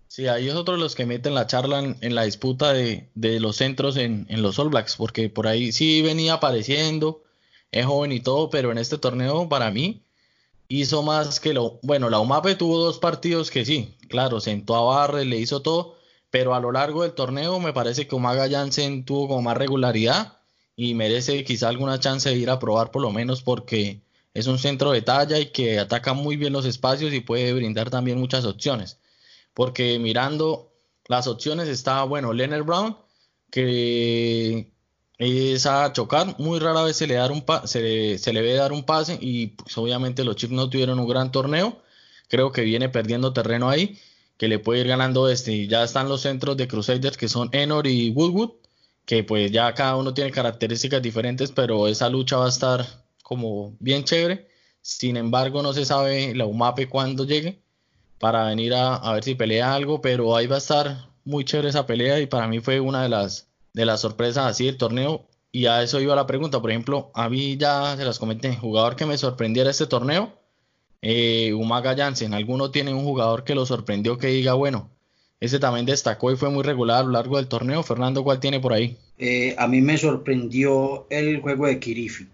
[0.07, 3.09] Sí, ahí es otro de los que meten la charla en, en la disputa de,
[3.13, 7.23] de, los centros en, en, los All Blacks, porque por ahí sí venía apareciendo,
[7.71, 10.03] es joven y todo, pero en este torneo para mí
[10.69, 11.79] hizo más que lo...
[11.81, 15.96] Bueno, la UMAPE tuvo dos partidos que sí, claro, sentó a Barre, le hizo todo,
[16.29, 20.39] pero a lo largo del torneo me parece que Umaga Jansen tuvo como más regularidad
[20.75, 24.01] y merece quizá alguna chance de ir a probar por lo menos porque
[24.33, 27.89] es un centro de talla y que ataca muy bien los espacios y puede brindar
[27.89, 28.99] también muchas opciones.
[29.53, 30.71] Porque mirando
[31.07, 32.97] las opciones está, bueno, Leonard Brown,
[33.49, 34.71] que
[35.17, 38.71] es a chocar, muy rara vez se le, dar un se, le, se ve dar
[38.71, 41.81] un pase y pues, obviamente los Chiefs no tuvieron un gran torneo,
[42.27, 43.97] creo que viene perdiendo terreno ahí,
[44.37, 47.87] que le puede ir ganando este, ya están los centros de Crusaders que son Enor
[47.87, 48.51] y Woodwood,
[49.05, 52.85] que pues ya cada uno tiene características diferentes, pero esa lucha va a estar
[53.23, 54.47] como bien chévere.
[54.81, 57.61] Sin embargo, no se sabe la UMAPE cuándo llegue
[58.19, 61.69] para venir a, a, ver si pelea algo, pero ahí va a estar muy chévere
[61.69, 65.27] esa pelea y para mí fue una de las, de las sorpresas así del torneo.
[65.51, 66.61] Y a eso iba la pregunta.
[66.61, 70.36] Por ejemplo, a mí ya se las comenté, jugador que me sorprendiera este torneo,
[71.01, 72.33] eh, Umaga Jansen.
[72.33, 74.89] ¿Alguno tiene un jugador que lo sorprendió que diga, bueno,
[75.39, 77.83] ese también destacó y fue muy regular a lo largo del torneo?
[77.83, 78.97] Fernando, ¿cuál tiene por ahí?
[79.17, 82.27] Eh, a mí me sorprendió el juego de Kirifi.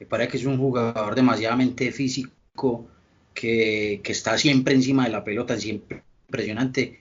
[0.00, 2.86] Me parece que es un jugador demasiadamente físico,
[3.32, 7.00] que, que está siempre encima de la pelota, siempre impresionante.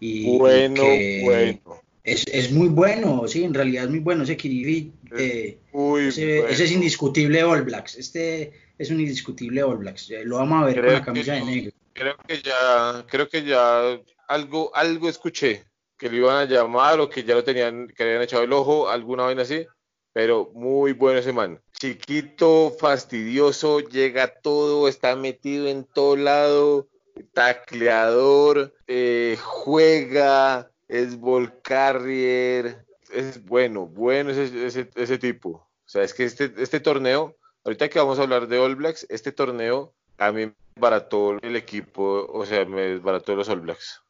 [0.00, 1.80] Y, bueno, que bueno.
[2.02, 4.92] Es, es, muy bueno, sí, en realidad es muy bueno ese Kirifi.
[5.16, 6.08] Eh, ese, bueno.
[6.08, 7.96] ese, es indiscutible All Blacks.
[7.96, 10.10] Este es un indiscutible All Blacks.
[10.24, 11.72] Lo vamos a ver creo con la camisa que, de negro.
[11.92, 15.64] Creo que ya, creo que ya algo, algo escuché
[15.96, 18.88] que lo iban a llamar o que ya lo tenían, que habían echado el ojo,
[18.88, 19.66] alguna vaina así,
[20.12, 21.60] pero muy bueno ese man.
[21.72, 26.88] Chiquito, fastidioso, llega todo, está metido en todo lado,
[27.32, 35.50] tacleador, eh, juega, es ball carrier, es bueno, bueno ese, ese, ese tipo.
[35.50, 39.06] O sea, es que este, este torneo, ahorita que vamos a hablar de All Blacks,
[39.08, 44.02] este torneo a mí me barató el equipo, o sea, me barató los All Blacks.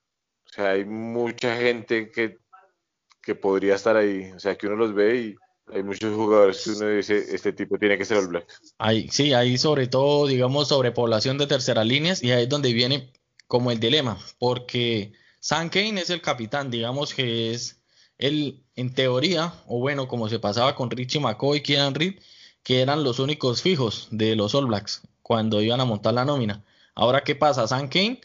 [0.46, 2.38] O sea, hay mucha gente que,
[3.22, 5.36] que podría estar ahí, o sea, que uno los ve y
[5.72, 8.46] hay muchos jugadores que uno dice, este tipo tiene que ser All Black.
[8.78, 13.12] Hay, sí, hay sobre todo, digamos, sobrepoblación de terceras líneas y ahí es donde viene
[13.46, 17.82] como el dilema, porque Sam Kane es el capitán, digamos que es
[18.18, 22.14] el, en teoría, o bueno, como se pasaba con Richie McCoy y Kieran Reed,
[22.64, 26.64] que eran los únicos fijos de los All Blacks cuando iban a montar la nómina.
[26.96, 27.68] Ahora, ¿qué pasa?
[27.68, 28.20] Sam Kane,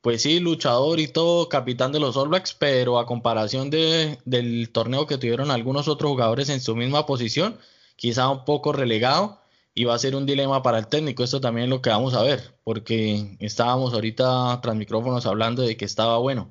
[0.00, 4.70] pues sí, luchador y todo, capitán de los All Blacks, pero a comparación de, del
[4.72, 7.58] torneo que tuvieron algunos otros jugadores en su misma posición,
[7.96, 9.40] quizá un poco relegado,
[9.74, 11.24] y va a ser un dilema para el técnico.
[11.24, 15.76] Esto también es lo que vamos a ver, porque estábamos ahorita tras micrófonos hablando de
[15.76, 16.50] que estaba bueno.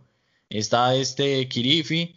[0.49, 2.15] Está este Kirifi,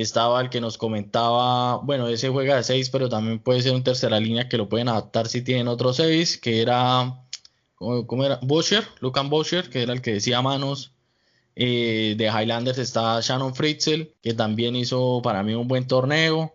[0.00, 3.82] estaba el que nos comentaba, bueno, ese juega de 6, pero también puede ser un
[3.84, 7.22] tercera línea que lo pueden adaptar si tienen otro 6, que era,
[7.76, 8.38] ¿cómo era?
[8.42, 10.92] Boscher, Lucan Boscher, que era el que decía manos.
[11.58, 16.54] Eh, de Highlanders está Shannon Fritzel, que también hizo para mí un buen torneo.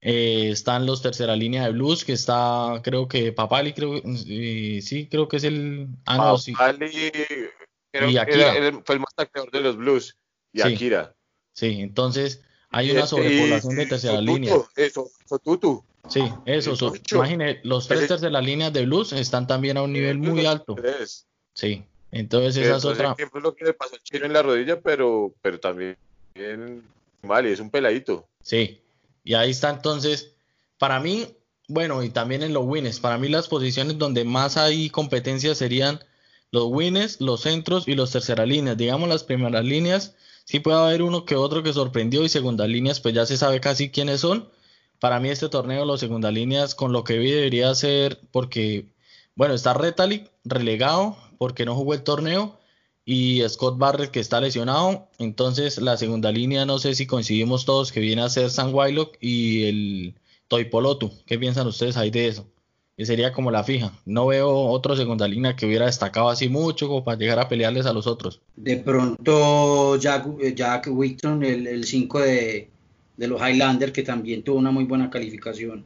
[0.00, 5.08] Eh, están los tercera línea de Blues, que está, creo que Papali, creo, eh, sí,
[5.10, 5.88] creo que es el.
[6.04, 6.52] Ah, no, sí.
[6.52, 6.88] Papali,
[7.90, 8.54] creo Y Akira.
[8.54, 10.16] era- era- fue el más tacleador de los Blues.
[10.52, 10.74] Y Sí.
[10.74, 11.16] Akira.
[11.52, 14.56] Sí, entonces hay una sobrepoblación de tercera línea.
[14.76, 15.84] Eso, Sotutu.
[16.08, 20.18] Sí, eso, so- imagine, los tres terceras líneas de Blues están también a un nivel
[20.18, 20.74] muy alto.
[20.74, 21.26] tres.
[21.52, 23.14] Sí, entonces esa es otra.
[23.16, 25.96] qué fue lo que le pasó al chino en la rodilla, pero, pero también
[27.22, 28.28] mal, y es un peladito.
[28.42, 28.80] Sí,
[29.24, 30.34] y ahí está entonces,
[30.78, 31.26] para mí,
[31.68, 36.00] bueno, y también en los wins, para mí las posiciones donde más hay competencia serían
[36.52, 38.76] los wins, los centros y los terceras líneas.
[38.76, 40.14] Digamos las primeras líneas,
[40.46, 43.60] sí puede haber uno que otro que sorprendió y segundas líneas, pues ya se sabe
[43.60, 44.48] casi quiénes son.
[45.00, 48.86] Para mí este torneo, los segundas líneas, con lo que vi, debería ser porque,
[49.34, 52.58] bueno, está Retalic relegado porque no jugó el torneo
[53.04, 55.08] y Scott Barrett que está lesionado.
[55.18, 59.16] Entonces la segunda línea no sé si coincidimos todos que viene a ser Sam Wylock
[59.20, 60.14] y el
[60.48, 61.12] Toipolotu.
[61.26, 62.46] ¿Qué piensan ustedes ahí de eso?
[62.96, 63.92] Que sería como la fija.
[64.06, 67.84] No veo otro segunda línea que hubiera destacado así mucho como para llegar a pelearles
[67.86, 68.40] a los otros.
[68.56, 72.70] De pronto Jack, eh, Jack Whitton, el 5 de,
[73.16, 75.84] de los Highlanders, que también tuvo una muy buena calificación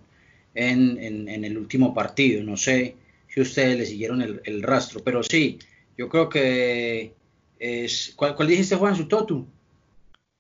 [0.55, 2.45] en, en- en el último partido.
[2.45, 2.95] No sé
[3.29, 5.59] si ustedes le siguieron el, el rastro, pero sí,
[5.99, 7.13] yo creo que
[7.59, 8.13] es...
[8.15, 8.95] ¿Cuál, cuál dijiste, Juan?
[8.95, 9.45] ¿Su Totu?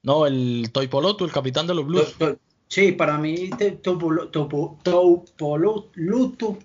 [0.05, 2.13] No, el Toipolotu, el capitán de los Blues.
[2.17, 2.39] To- to-
[2.71, 6.59] sí, para mí te- Topolo- Topo- Topolutu.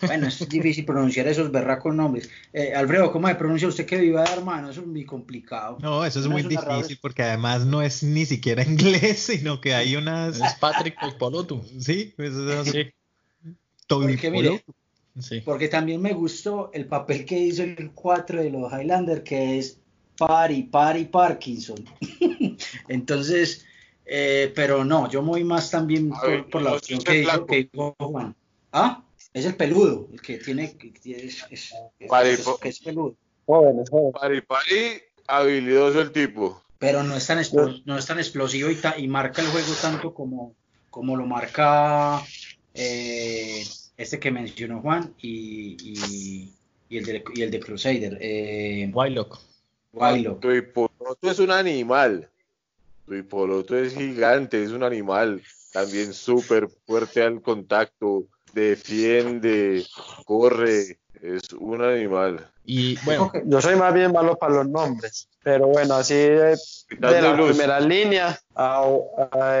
[0.00, 2.30] Bueno, es difícil pronunciar esos berracos nombres.
[2.52, 4.70] Eh, Alfredo, ¿cómo se pronuncia usted que viva, hermano?
[4.70, 5.76] Eso es muy complicado.
[5.80, 9.96] No, eso es muy difícil porque además no es ni siquiera inglés, sino que hay
[9.96, 10.40] unas...
[10.40, 11.62] Es Patrick Toipolotu.
[11.80, 12.92] Sí, pues, eso es Sí,
[13.88, 14.64] Porque mire,
[15.18, 15.40] sí.
[15.44, 19.78] porque también me gustó el papel que hizo el 4 de los Highlanders, que es
[20.16, 21.84] Pari, Pari Parkinson.
[22.88, 23.66] Entonces,
[24.06, 27.46] eh, pero no, yo me voy más también por, ver, por la opción que dijo,
[27.46, 28.34] que dijo Juan.
[28.72, 30.64] Ah, es el peludo, el que tiene,
[31.04, 31.74] es, es-
[32.08, 33.14] Pari, es- es peludo.
[33.46, 34.12] Jóvenes, jóvenes.
[34.20, 36.62] Pari, pari, habilidoso el tipo.
[36.78, 37.40] Pero no es tan,
[37.84, 40.54] no es tan explosivo y, ta- y marca el juego tanto como,
[40.90, 42.20] como lo marca
[42.74, 43.62] eh,
[43.96, 46.52] este que mencionó Juan y, y,
[46.88, 48.18] y el, de, y el de Crusader.
[48.20, 49.38] Eh, Wylock.
[49.92, 50.44] Wylock.
[51.22, 52.28] Es un animal.
[53.06, 55.42] Tu hipoloto es gigante, es un animal.
[55.72, 59.86] también súper fuerte al contacto, defiende,
[60.26, 62.46] corre, es un animal.
[62.64, 66.56] Y bueno, Yo soy más bien malo para los nombres, pero bueno, así de,
[66.90, 67.48] de de la luz.
[67.56, 68.84] primera línea a,
[69.32, 69.58] a,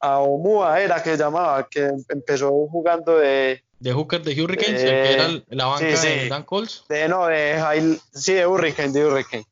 [0.00, 5.02] a Omua era que llamaba, que empezó jugando de, de Hooker de Hurricanes, Eh, el
[5.02, 6.18] que era el- la banca sí, sí.
[6.20, 6.84] de Dan Coles.
[6.88, 9.44] de no, de Jail- sí, de Hurricane, de Hurricane.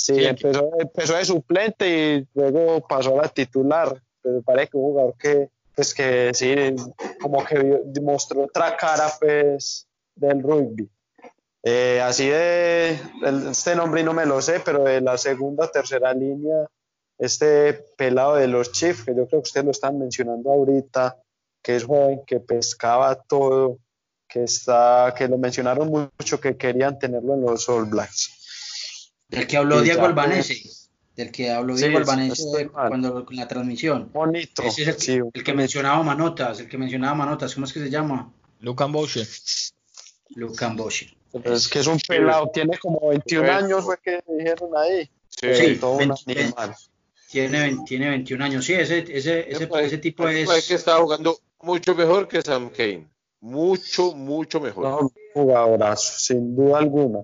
[0.00, 4.76] Sí, Sí, empezó, empezó de suplente y luego pasó a la titular, pero parece que
[4.78, 6.54] un jugador que, pues que sí,
[7.20, 10.88] como que demostró otra cara, pues, del rugby.
[11.62, 12.98] Eh, así de,
[13.50, 16.66] este nombre no me lo sé, pero de la segunda, tercera línea,
[17.18, 21.18] este pelado de los Chiefs, que yo creo que ustedes lo están mencionando ahorita,
[21.62, 23.76] que es joven, que pescaba todo,
[24.26, 28.39] que está, que lo mencionaron mucho, que querían tenerlo en los All Blacks.
[29.30, 30.62] Del que habló Diego Albanese.
[31.16, 34.10] Del que habló Diego sí, Albanese cuando en la transmisión.
[34.12, 34.62] Bonito.
[34.62, 37.72] Ese es el, que- sí, el que mencionaba Manotas, el que mencionaba Manotas, ¿cómo es
[37.72, 38.32] que se llama?
[38.60, 39.26] Lucan Boucher.
[40.36, 41.04] Lucan Bosch.
[41.44, 43.66] es que es un pelado, tiene como 21 Bueno.
[43.66, 45.10] años, fue que dijeron ahí.
[45.28, 45.76] Sí, Sí.
[45.76, 46.40] todo un 20.
[46.42, 46.74] animal.
[47.30, 48.64] Tiene, tiene 21 años.
[48.64, 50.46] Sí, ese, ese, ese, ese tipo es.
[50.46, 53.06] parece que estaba jugando mucho mejor que Sam Kane.
[53.40, 54.84] Mucho, mucho mejor.
[54.84, 57.20] No, un jugadorazo, sin duda alguna.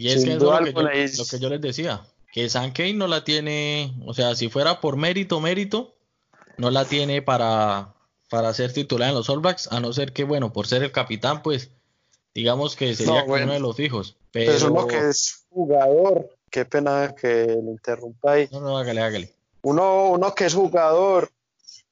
[0.00, 1.60] Y es Sin que eso es lo que, yo, alguna es- lo que yo les
[1.60, 2.00] decía,
[2.32, 5.94] que San Kane no la tiene, o sea, si fuera por mérito, mérito,
[6.56, 7.92] no la tiene para,
[8.30, 10.90] para ser titular en los All Blacks, a no ser que, bueno, por ser el
[10.90, 11.70] capitán, pues,
[12.34, 13.44] digamos que sería No, como bueno.
[13.46, 14.16] uno de los fijos.
[14.32, 18.48] Pero Pero, uno que es jugador, qué pena que lo interrumpa ahí.
[18.52, 19.34] no, no, hágale, hágale.
[19.62, 21.30] Uno, uno que es jugador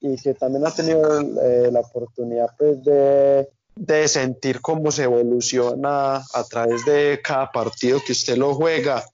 [0.00, 6.16] y que también ha tenido eh, la oportunidad pues, de, de sentir cómo se evoluciona
[6.16, 9.04] a través de cada partido que usted lo juega.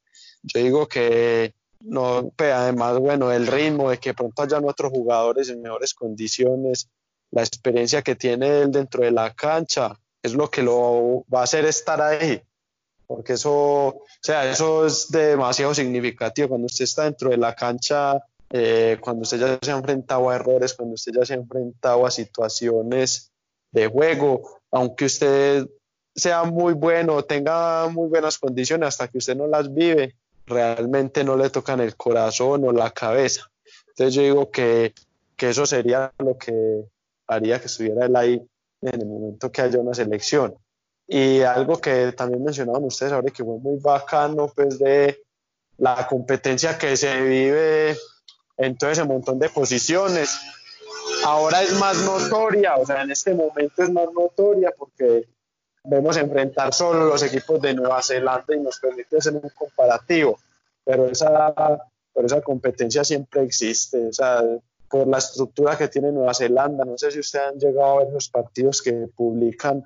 [0.43, 5.51] Yo digo que no, pues, además, bueno, el ritmo de que pronto hayan otros jugadores
[5.51, 6.89] en mejores condiciones,
[7.31, 11.45] la experiencia que tiene él dentro de la cancha, es lo que lo va a
[11.45, 12.41] hacer estar ahí.
[13.07, 18.19] Porque eso, o sea, eso es demasiado significativo cuando usted está dentro de la cancha
[18.51, 22.07] eh, cuando usted ya se ha enfrentado a errores, cuando usted ya se ha enfrentado
[22.07, 23.34] a situaciones
[23.75, 25.69] de juego, aunque usted
[26.15, 30.15] sea muy bueno, tenga muy buenas condiciones, hasta que usted no las vive,
[30.47, 33.51] realmente no le tocan el corazón o la cabeza.
[33.89, 34.95] Entonces yo digo que,
[35.37, 36.85] que eso sería lo que
[37.27, 38.43] haría que estuviera él ahí
[38.81, 40.55] en el momento que haya una selección.
[41.09, 45.21] Y algo que también mencionaban ustedes ahora que fue muy bacano, pues de
[45.79, 47.97] la competencia que se vive
[48.57, 50.39] en todo ese montón de posiciones.
[51.25, 55.27] Ahora es más notoria, o sea, en este momento es más notoria porque
[55.85, 60.39] vemos enfrentar solo los equipos de Nueva Zelanda y nos permite hacer un comparativo,
[60.85, 61.55] pero esa,
[62.13, 64.43] pero esa competencia siempre existe, o sea,
[64.91, 68.13] por la estructura que tiene Nueva Zelanda, no sé si ustedes han llegado a ver
[68.13, 69.83] los partidos que publican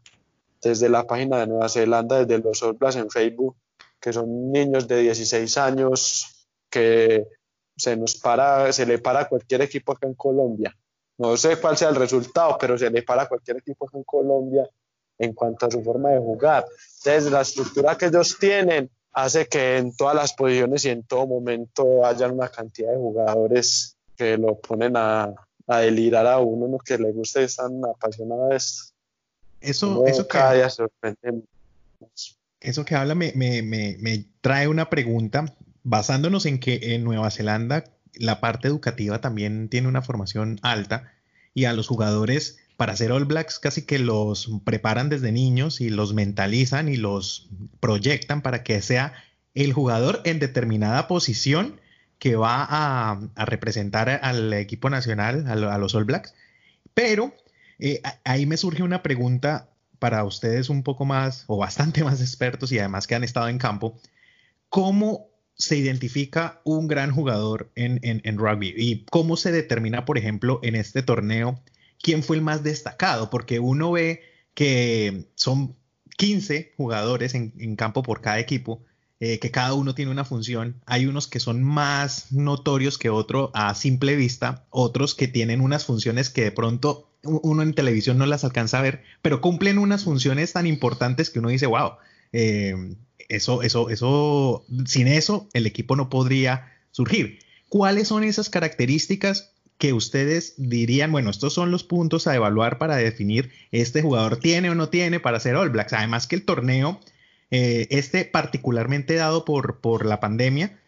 [0.61, 3.57] desde la página de Nueva Zelanda, desde los All en Facebook,
[4.01, 7.29] que son niños de 16 años que
[7.77, 10.77] se nos para, se le para a cualquier equipo acá en Colombia.
[11.19, 14.69] No sé cuál sea el resultado, pero se le para a cualquier equipo en Colombia
[15.19, 16.65] en cuanto a su forma de jugar.
[17.05, 21.27] Entonces, la estructura que ellos tienen hace que en todas las posiciones y en todo
[21.27, 25.35] momento haya una cantidad de jugadores que lo ponen a,
[25.67, 28.51] a delirar a uno, uno que le guste, es tan apasionado.
[29.61, 31.43] Eso, eso que, cada día sorprende
[32.61, 37.31] eso que habla me, me- me- me trae una pregunta, basándonos en que en Nueva
[37.31, 37.85] Zelanda
[38.19, 41.13] la parte educativa también tiene una formación alta
[41.55, 45.91] y a los jugadores para ser All Blacks casi que los preparan desde niños y
[45.91, 47.49] los mentalizan y los
[47.81, 49.15] proyectan para que sea
[49.55, 51.81] el jugador en determinada posición
[52.19, 56.35] que va a, representar al equipo nacional, a, lo- a los All Blacks.
[56.95, 57.35] Pero
[57.79, 62.71] eh, ahí me surge una pregunta para ustedes un poco más o bastante más expertos
[62.73, 63.99] y además que han estado en campo.
[64.69, 68.73] ¿Cómo se identifica un gran jugador en, en- en rugby?
[68.77, 71.61] ¿Y cómo se determina, por ejemplo, en este torneo,
[72.03, 73.31] quién fue el más destacado?
[73.31, 74.23] Porque uno ve
[74.55, 75.77] que son
[76.17, 78.85] 15 jugadores en, en campo por cada equipo,
[79.21, 80.81] eh, que cada uno tiene una función.
[80.87, 85.85] Hay unos que son más notorios que otro a simple vista, otros que tienen unas
[85.85, 90.05] funciones que de pronto uno en televisión no las alcanza a ver, pero cumplen unas
[90.05, 91.93] funciones tan importantes que uno dice, wow,
[92.33, 92.95] eh,
[93.29, 97.41] eso, eso, eso, sin eso el equipo no podría surgir.
[97.69, 102.97] ¿Cuáles son esas características que ustedes dirían, bueno, estos son los puntos a evaluar para
[102.97, 105.93] definir este jugador tiene o no tiene para ser All Blacks?
[105.93, 107.01] Además que el torneo,
[107.51, 110.79] eh, este particularmente dado por, por la pandemia,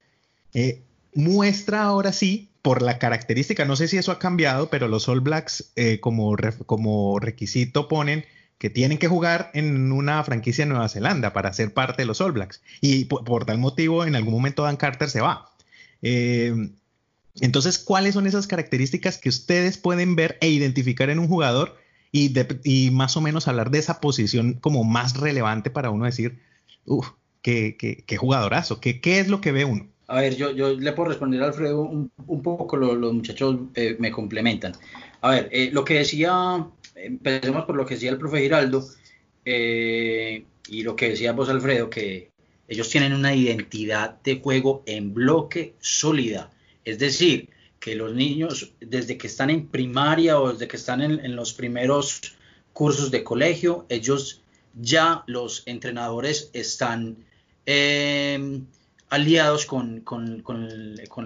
[0.55, 0.83] eh,
[1.15, 5.21] muestra ahora sí por la característica, no sé si eso ha cambiado, pero los All
[5.21, 6.37] Blacks eh, como,
[6.67, 8.25] como requisito ponen
[8.61, 12.21] que tienen que jugar en una franquicia de Nueva Zelanda para ser parte de los
[12.21, 12.61] All Blacks.
[12.83, 15.51] Y por, tal motivo, en algún momento Dan Carter se va.
[16.03, 16.69] Eh,
[17.41, 21.79] entonces, ¿cuáles son esas características que ustedes pueden ver e identificar en un jugador
[22.13, 26.39] y, más o menos hablar de esa posición como más relevante para uno decir,
[26.85, 29.89] uff, qué, qué, jugadorazo, qué, qué es lo que ve uno?
[30.07, 33.97] A ver, yo, yo le puedo responder a Alfredo un, un poco, los muchachos eh,
[33.99, 34.75] me complementan.
[35.23, 36.67] A ver, eh, lo que decía,
[37.03, 38.87] empecemos por lo que decía el profe Giraldo
[39.45, 42.31] eh, y lo que decía vos Alfredo, que
[42.69, 46.51] ellos tienen una identidad de juego en bloque sólida.
[46.85, 47.49] Es decir,
[47.81, 52.21] que los niños desde que están en primaria o desde que están en, los primeros
[52.73, 54.43] cursos de colegio, ellos
[54.75, 57.17] ya los entrenadores están
[57.67, 58.61] eh,
[59.09, 60.05] aliados con,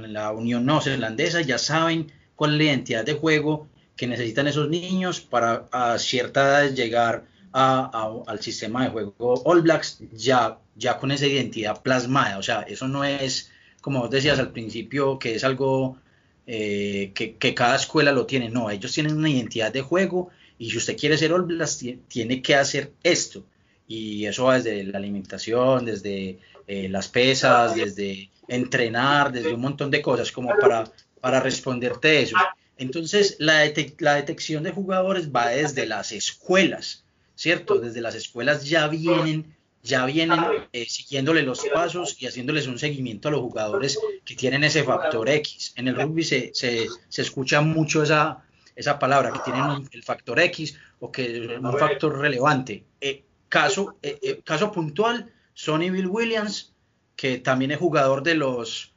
[0.08, 5.20] la Unión Neozelandesa, ya saben cuál es la identidad de juego que necesitan esos niños
[5.20, 11.26] para a cierta edad llegar al sistema de juego All Blacks ya, ya con esa
[11.26, 12.38] identidad plasmada.
[12.38, 15.98] O sea, eso no es, como vos decías al principio, que es algo
[16.46, 18.50] eh, que, cada escuela lo tiene.
[18.50, 22.42] No, ellos tienen una identidad de juego y si usted quiere ser All Blacks, tiene
[22.42, 23.44] que hacer esto.
[23.86, 29.90] Y eso va desde la alimentación, desde eh, las pesas, desde entrenar, desde un montón
[29.90, 30.90] de cosas como para,
[31.20, 32.36] para responderte eso.
[32.76, 33.64] Entonces, la,
[33.98, 37.04] la detección de jugadores va desde las escuelas,
[37.34, 37.78] ¿cierto?
[37.78, 40.40] Desde las escuelas ya vienen, ya vienen
[40.72, 45.28] eh, siguiéndole los pasos y haciéndoles un seguimiento a los jugadores que tienen ese factor
[45.28, 45.72] X.
[45.76, 48.44] En el rugby se, se, se escucha mucho esa,
[48.74, 52.84] esa palabra, que tienen el factor X o que es un factor relevante.
[53.00, 53.98] Eh, caso,
[54.44, 56.74] caso puntual, Sonny Bill Williams,
[57.14, 58.93] que también es jugador de los,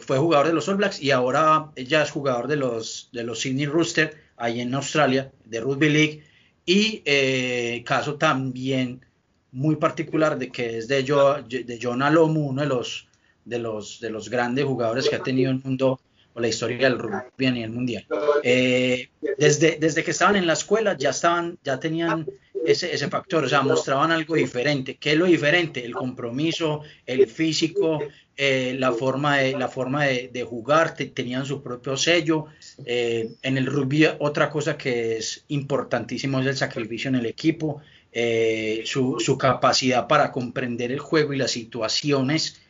[0.00, 3.40] fue jugador de los All Blacks y ahora ya es jugador de los, de los
[3.40, 6.24] Sydney Rooster, ahí en Australia, de Rugby League.
[6.66, 9.04] Y eh, caso también
[9.52, 13.08] muy particular de que es de, de John Alomu, uno de los,
[13.44, 16.00] de, los, de los grandes jugadores que ha tenido el mundo
[16.32, 18.06] o la historia del rugby a nivel mundial.
[18.42, 19.08] Eh,
[19.38, 22.26] desde, desde que estaban en la escuela ya estaban, ya tenían
[22.66, 24.96] ese, ese factor, o sea, mostraban algo diferente.
[24.96, 25.84] ¿Qué es lo diferente?
[25.84, 28.00] El compromiso, el físico,
[28.42, 32.46] eh, la forma de, la forma de, jugar, tenían su propio sello.
[32.86, 37.82] Eh, en el rugby otra cosa que es importantísimo es el sacrificio en el equipo,
[38.12, 42.60] eh, su, su, capacidad para comprender el juego y las situaciones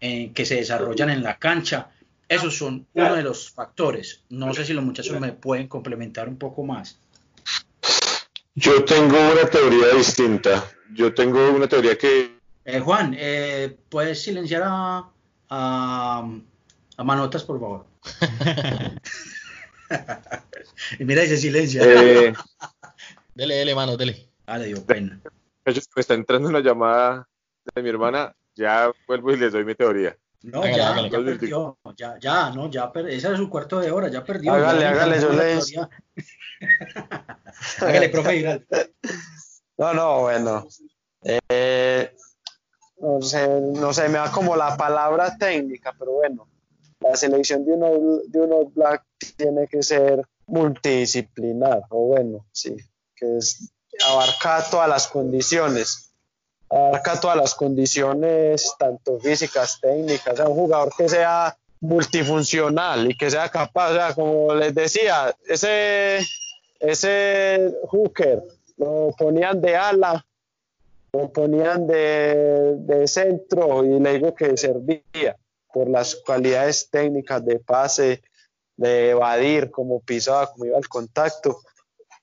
[0.00, 1.90] que se desarrollan en la cancha.
[2.26, 4.22] Esos son uno de los factores.
[4.30, 6.98] No sé si los muchachos me pueden complementar un poco más.
[8.58, 10.68] Yo tengo una teoría distinta.
[10.92, 12.40] Yo tengo una teoría que...
[12.64, 15.08] Eh, Juan, eh, ¿puedes silenciar a,
[15.48, 16.24] a,
[17.04, 17.86] Manotas, por favor?
[20.98, 21.82] y mira, dice silencia.
[21.84, 22.34] Eh,
[23.32, 24.28] dele, dele, mano, dele.
[24.46, 25.20] Ah, le dio pena.
[25.64, 27.28] Me está entrando una llamada
[27.74, 28.34] de mi hermana.
[28.56, 30.18] Ya vuelvo y les doy mi teoría.
[30.42, 31.78] No, ya, ya perdió.
[31.96, 33.12] Ya, ya, no, ya perdió.
[33.12, 34.52] Ese es su cuarto de hora, ya perdió.
[34.52, 35.60] Hágale, hágale, yo le
[37.80, 38.64] Hágale, profe
[39.76, 40.66] No, no, bueno.
[41.22, 42.10] Eh,
[43.00, 46.48] no, sé, no sé, me da como la palabra técnica, pero bueno,
[47.00, 49.04] la selección de uno, de uno black
[49.36, 52.76] tiene que ser multidisciplinar, o bueno, sí,
[53.14, 53.70] que es
[54.06, 56.12] abarcar todas las condiciones,
[56.70, 63.48] abarca todas las condiciones, tanto físicas, técnicas, un jugador que sea multifuncional y que sea
[63.48, 66.26] capaz, o sea, como les decía, ese
[66.80, 68.42] ese hooker
[68.76, 70.24] lo ponían de ala,
[71.12, 75.36] lo ponían de, centro y le digo que servía
[75.72, 78.22] por las cualidades técnicas de pase,
[78.76, 81.60] de evadir, como pisaba, como iba al contacto.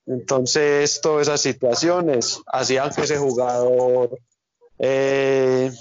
[0.06, 4.18] Entonces, todas esas situaciones hacían que ese jugador
[4.80, 5.72] eh,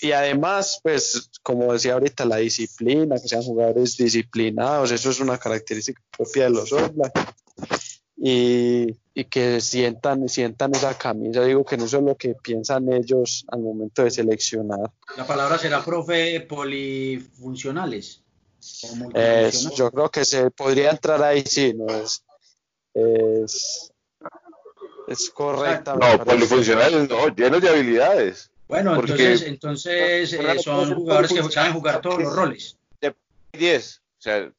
[0.00, 5.38] y, además, pues, como decía ahorita, la disciplina, que sean jugadores disciplinados, eso es una
[5.38, 6.92] característica propia de los All
[8.16, 13.44] Y, y, que sientan, sientan esa camisa, digo que no es lo que piensan ellos
[13.48, 14.92] al momento de seleccionar.
[15.16, 18.22] La palabra será, profe, polifuncionales.
[19.76, 22.24] yo creo que se podría entrar ahí, sí, no es,
[22.94, 23.92] es
[25.06, 25.94] es correcta.
[25.94, 28.50] No, polifuncionales no, llenos de habilidades.
[28.68, 32.76] Bueno, entonces, entonces eh, son jugadores que saben jugar todos los roles.
[33.00, 33.14] De
[33.52, 34.52] 10, o sea,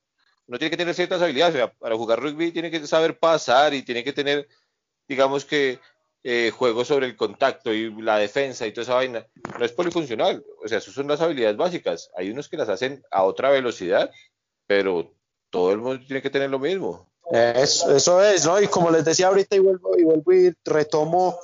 [0.48, 1.56] no tiene que tener ciertas habilidades.
[1.56, 4.48] O sea, para jugar rugby tiene que saber pasar y tiene que tener,
[5.08, 5.80] digamos que,
[6.24, 9.26] eh, juego sobre el contacto y la defensa y toda esa vaina,
[9.58, 10.44] no es polifuncional.
[10.64, 12.12] O sea, esas son las habilidades básicas.
[12.18, 14.12] Hay unos que las hacen a otra velocidad,
[14.66, 15.14] pero
[15.50, 17.10] todo el mundo tiene que tener lo mismo.
[17.32, 18.62] Eso, eso es, ¿no?
[18.62, 21.38] Y como les decía ahorita, y vuelvo y, vuelvo y retomo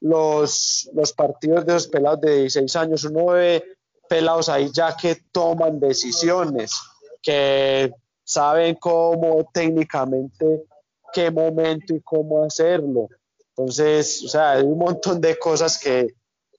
[0.00, 3.64] los, los partidos de los pelados de 16 años, uno ve
[4.08, 6.78] pelados ahí ya que toman decisiones,
[7.22, 10.64] que saben cómo técnicamente,
[11.12, 13.08] qué momento y cómo hacerlo.
[13.56, 16.14] Entonces, o sea, hay un montón de cosas que,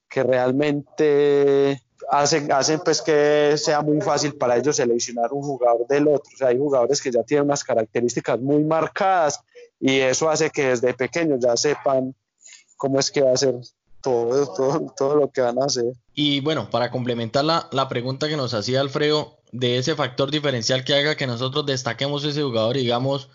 [0.10, 6.08] que realmente hacen, hacen pues que sea muy fácil para ellos seleccionar un jugador del
[6.08, 6.32] otro.
[6.34, 9.40] O sea, hay jugadores que ya tienen unas características muy marcadas
[9.80, 12.16] y eso hace que desde pequeños ya sepan
[12.78, 13.56] cómo es que va a ser
[14.02, 15.94] todo, todo, todo lo que van a hacer.
[16.14, 20.84] Y bueno, para complementar la, la pregunta que nos hacía Alfredo de ese factor diferencial
[20.84, 23.30] que haga que nosotros destaquemos ese jugador y digamos,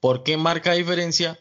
[0.00, 1.38] ¿por qué marca diferencia?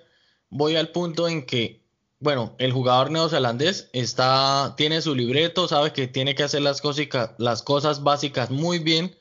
[0.50, 1.85] voy al punto en que,
[2.26, 7.08] bueno, el jugador neozelandés está, tiene su libreto, sabe que tiene que hacer las, cosas,
[7.38, 9.16] las cosas básicas muy bien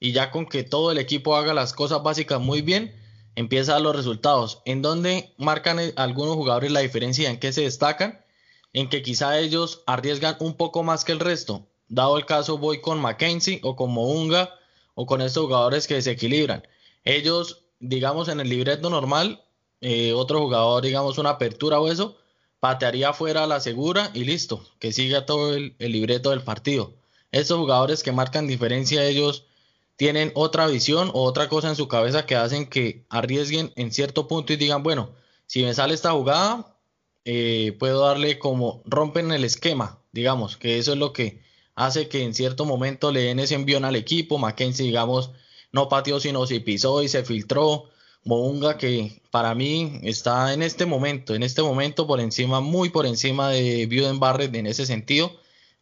[0.00, 3.00] y ya con que todo el equipo haga las cosas básicas muy bien,
[3.36, 4.60] empieza a dar los resultados.
[4.64, 7.30] ¿En dónde marcan algunos jugadores la diferencia?
[7.30, 8.24] ¿En qué se destacan?
[8.72, 11.64] En que quizá ellos arriesgan un poco más que el resto.
[11.86, 14.52] Dado el caso, voy con Mackenzie o con Mounga
[14.96, 16.66] o con estos jugadores que desequilibran.
[17.04, 19.44] Ellos, digamos, en el libreto normal,
[19.80, 22.17] eh, otro jugador, digamos, una apertura o eso,
[22.60, 26.94] patearía fuera la segura y listo, que siga todo el, libreto del partido.
[27.32, 29.44] Estos jugadores que marcan diferencia, ellos
[29.96, 34.28] tienen otra visión o otra cosa en su cabeza que hacen que arriesguen en cierto
[34.28, 35.10] punto y digan, bueno,
[35.46, 36.76] si me sale esta jugada,
[37.24, 41.42] eh, puedo darle como rompen el esquema, digamos, que eso es lo que
[41.74, 44.38] hace que en cierto momento le den ese envión al equipo.
[44.38, 45.30] Mackenzie, digamos,
[45.72, 47.90] no pateó, sino se pisó y se filtró.
[48.28, 53.06] Mounga que para mí está en este momento, en este momento por encima, muy por
[53.06, 55.32] encima de Buden Barrett en ese sentido,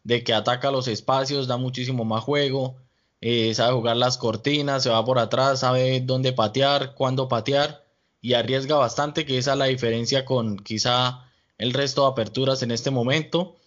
[0.05, 2.77] de que ataca los espacios, da muchísimo más juego,
[3.19, 7.83] eh, sabe jugar las cortinas, se va por atrás, sabe dónde patear, cuándo patear
[8.21, 11.25] y arriesga bastante, que esa es la diferencia con quizá
[11.57, 13.57] el resto de aperturas en este momento.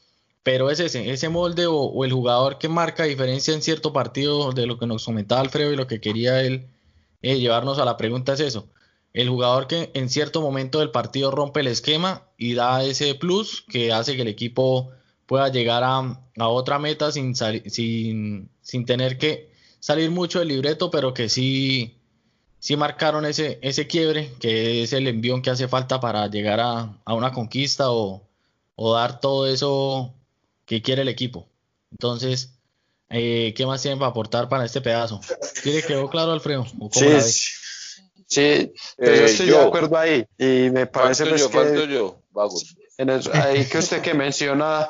[0.43, 4.67] Pero es ese, ese molde o el jugador que marca diferencia en cierto partido de
[4.67, 6.67] lo que nos comentaba Alfredo y lo que quería él
[7.23, 8.69] eh, llevarnos a la pregunta es eso.
[9.13, 13.65] El jugador que en cierto momento del partido rompe el esquema y da ese plus
[13.69, 14.91] que hace que el equipo
[15.27, 16.17] pueda llegar a,
[16.49, 21.99] otra meta sin, sin, sin, tener que salir mucho del libreto, pero que sí,
[22.59, 26.99] sí marcaron ese, ese quiebre, que es el envión que hace falta para llegar a,
[27.05, 28.29] a una conquista o,
[28.77, 30.15] o dar todo eso
[30.65, 31.49] que quiere el equipo.
[31.91, 32.60] Entonces,
[33.11, 35.21] eh, ¿Qué más tienen para aportar para este pedazo?
[35.63, 36.65] ¿Quiere quedó claro, Alfredo?
[36.93, 37.21] sí,
[38.27, 42.23] sí, yo eh, estoy de acuerdo ahí y me parece pues yo, que yo?
[42.97, 44.89] En ahí que usted que menciona,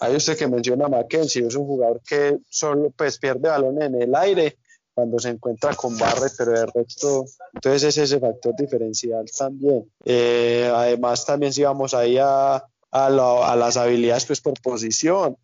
[0.00, 4.02] ahí usted que menciona a Mackenzie, es un jugador que solo pues pierde balón en
[4.02, 4.58] el aire
[4.92, 9.90] cuando se encuentra con Barre, pero de resto, entonces es ese factor diferencial también.
[10.04, 15.36] Eh, además también si vamos ahí a, a, a las habilidades pues por posición,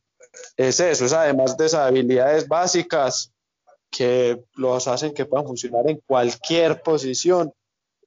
[0.57, 3.33] es eso, es además de esas habilidades básicas
[3.91, 7.53] que los hacen que puedan funcionar en cualquier posición.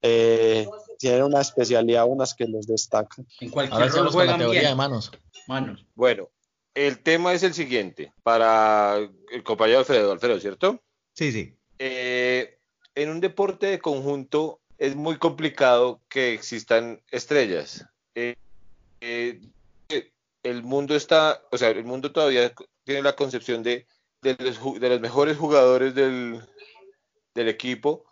[0.02, 0.68] Eh,
[0.98, 3.26] tienen una especialidad, unas que los destacan.
[3.40, 5.12] En cualquier rol juegan la teoría de manos.
[5.48, 5.86] manos.
[5.96, 6.30] Bueno,
[6.74, 10.82] el tema es el siguiente, para el compañero Alfredo, Alfredo, ¿cierto?
[11.14, 11.56] Sí, sí.
[11.80, 12.60] Eh,
[12.96, 17.86] en un deporte de conjunto es muy complicado que existan estrellas.
[18.16, 18.36] Eh,
[20.44, 23.88] el mundo está, o sea, el mundo todavía tiene la concepción de,
[24.22, 26.42] de, los, mejores jugadores del,
[27.36, 28.04] equipo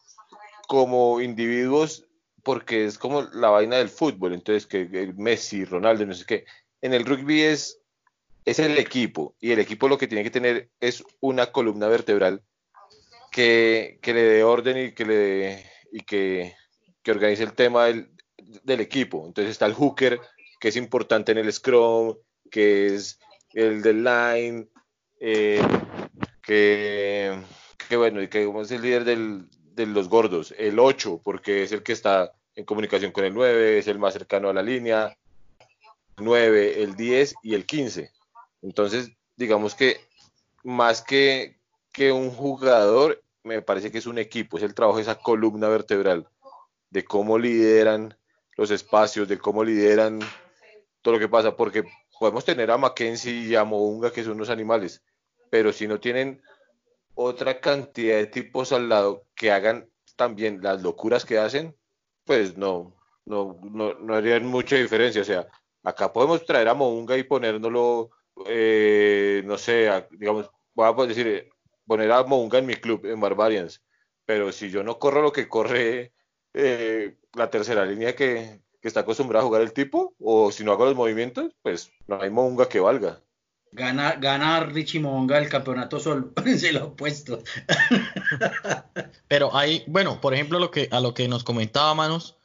[0.68, 2.06] como individuos
[2.44, 6.46] porque es como la vaina del fútbol, entonces que Messi, Ronaldo, no sé qué.
[6.82, 7.82] En el rugby es,
[8.46, 12.42] es el equipo y el equipo lo que tiene que tener es una columna vertebral
[13.32, 16.56] que, le dé orden y que le y que,
[17.04, 18.10] que organice el tema del,
[18.64, 19.26] del equipo.
[19.28, 20.22] Entonces está el hooker,
[20.60, 22.16] que es importante en el Scrum,
[22.50, 23.20] que es
[23.54, 24.68] el del Line,
[25.20, 25.62] eh,
[26.42, 27.38] que,
[27.96, 31.94] bueno, y que es el líder de los gordos, el 8, porque es el que
[31.94, 35.16] está en comunicación con el 9, es el más cercano a la línea,
[36.18, 38.12] 9, el 10 y el 15.
[38.62, 39.98] Entonces, digamos que
[40.64, 41.58] más que,
[41.92, 45.68] que un jugador, me parece que es un equipo, es el trabajo de esa columna
[45.68, 46.28] vertebral,
[46.90, 48.18] de cómo lideran
[48.56, 50.20] los espacios, de cómo lideran
[51.02, 51.84] todo lo que pasa, porque
[52.20, 55.04] podemos tener a Mackenzie y a Mounga, que son unos animales,
[55.50, 56.42] pero si no tienen
[57.16, 61.76] otra cantidad de tipos al lado que hagan también las locuras que hacen,
[62.26, 62.96] pues no,
[63.26, 65.22] no, no, no harían mucha diferencia.
[65.22, 65.48] O sea,
[65.88, 68.10] Acá podemos traer a Mounga y ponérnoslo,
[68.46, 71.50] eh, no sé, digamos, voy a decir,
[71.86, 73.82] poner a Mounga en mi club, en Barbarians.
[74.26, 76.12] Pero si yo no corro lo que corre
[76.54, 80.86] eh, la tercera línea que, está acostumbrado a jugar el tipo, o si no hago
[80.86, 83.22] los movimientos, pues no hay Monga que valga.
[83.72, 87.44] Ganar, ganar Richie Monga el campeonato solo se lo ha puesto.
[89.28, 92.36] Pero ahí, bueno, por ejemplo, lo que, a lo que nos comentaba Manos,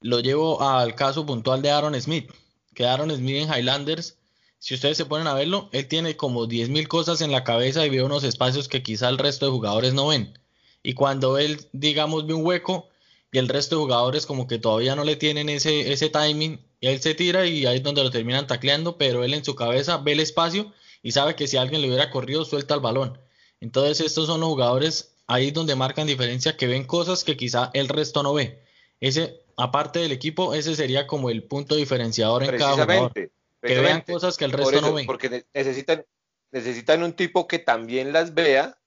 [0.00, 2.30] lo llevo al caso puntual de Aaron Smith,
[2.74, 4.16] que Aaron Smith en Highlanders,
[4.60, 7.90] si ustedes se ponen a verlo, él tiene como 10.000 cosas en la cabeza y
[7.90, 10.36] ve unos espacios que quizá el resto de jugadores no ven.
[10.82, 12.88] Y cuando él, digamos, ve un hueco,
[13.30, 16.86] y el resto de jugadores como que todavía no le tienen ese, ese timing y
[16.86, 19.98] él se tira y ahí es donde lo terminan tacleando, pero él en su cabeza
[19.98, 20.72] ve el espacio
[21.02, 23.18] y sabe que si alguien le hubiera corrido suelta el balón.
[23.60, 27.88] Entonces estos son los jugadores ahí donde marcan diferencia que ven cosas que quizá el
[27.88, 28.62] resto no ve.
[29.00, 33.12] Ese aparte del equipo, ese sería como el punto diferenciador en cada jugador.
[33.12, 35.04] Que vean cosas que el resto no ve.
[35.04, 36.04] Porque necesitan
[36.50, 38.78] necesitan un tipo que también las vea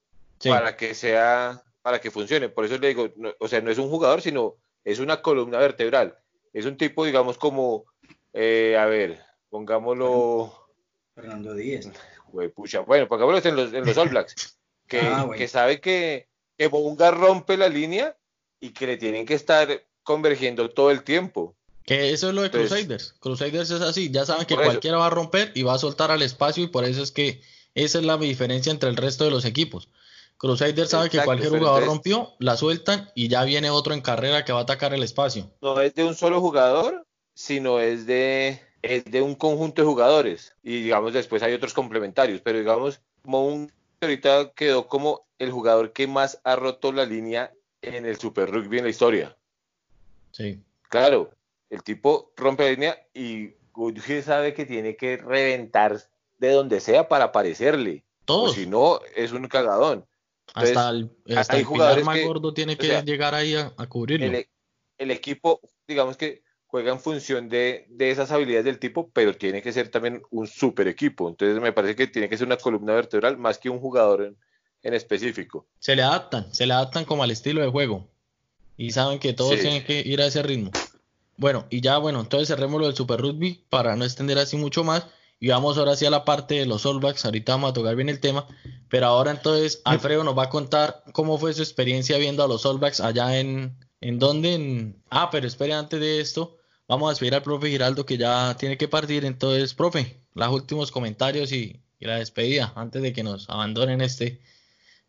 [0.44, 2.48] para que sea para que funcione.
[2.48, 6.16] Por eso le digo, o sea, no es un jugador, sino es una columna vertebral.
[6.52, 7.84] Es un tipo, digamos, como,
[8.32, 9.20] eh, a ver,
[9.50, 10.68] pongámoslo.
[11.14, 11.90] Fernando Díez.
[12.32, 14.56] Bueno, pongámoslo en los, en los All Blacks,
[14.88, 18.16] que, ah, que sabe que, que Bonga rompe la línea
[18.60, 21.54] y que le tienen que estar convergiendo todo el tiempo.
[21.84, 23.14] Que eso es lo de Crusaders.
[23.18, 26.22] Crusaders es así, ya saben que cualquiera va a romper y va a soltar al
[26.22, 27.42] espacio y por eso es que
[27.74, 29.88] esa es la diferencia entre el resto de los equipos.
[30.42, 34.52] Crusader sabe que cualquier jugador rompió, la sueltan y ya viene otro en carrera que
[34.52, 35.48] va a atacar el espacio.
[35.60, 40.56] No es de un solo jugador, sino es de, es de un conjunto de jugadores.
[40.64, 43.68] Y digamos, después hay otros complementarios, pero digamos, como
[44.00, 48.78] ahorita quedó como el jugador que más ha roto la línea en el Super Rugby
[48.78, 49.36] en la historia.
[50.32, 50.58] Sí.
[50.88, 51.30] Claro,
[51.70, 56.02] el tipo rompe la línea y Gudge sabe que tiene que reventar
[56.40, 58.02] de donde sea para aparecerle.
[58.24, 58.50] Todo.
[58.50, 60.04] O si no, es un cagadón
[60.54, 64.26] hasta el, hasta el jugador más gordo tiene que llegar ahí a, cubrirlo.
[64.26, 64.48] E,
[64.98, 69.72] el, equipo, digamos que juega en función de, esas habilidades del tipo, pero tiene que
[69.72, 71.28] ser también un super equipo.
[71.28, 74.34] Entonces me parece que tiene que ser una columna vertebral más que un jugador
[74.82, 75.66] en, específico.
[75.78, 78.08] Se le adaptan, se le adaptan como al estilo de juego.
[78.76, 80.70] Y saben que todos tienen que ir a ese ritmo.
[81.36, 84.82] Bueno, y ya bueno, entonces cerremos lo del Super Rugby para no extender así mucho
[84.82, 85.06] más.
[85.42, 87.24] Y vamos ahora sí a la parte de los Backs.
[87.24, 88.46] Ahorita vamos a tocar bien el tema.
[88.88, 92.62] Pero ahora entonces Alfredo nos va a contar cómo fue su experiencia viendo a los
[92.78, 93.76] Backs allá en...
[94.00, 94.94] ¿En dónde?
[95.10, 96.58] Ah, pero espere antes de esto.
[96.86, 99.24] Vamos a despedir al profe Giraldo que ya tiene que partir.
[99.24, 104.40] Entonces, profe, los últimos comentarios y, la despedida antes de que nos abandonen este,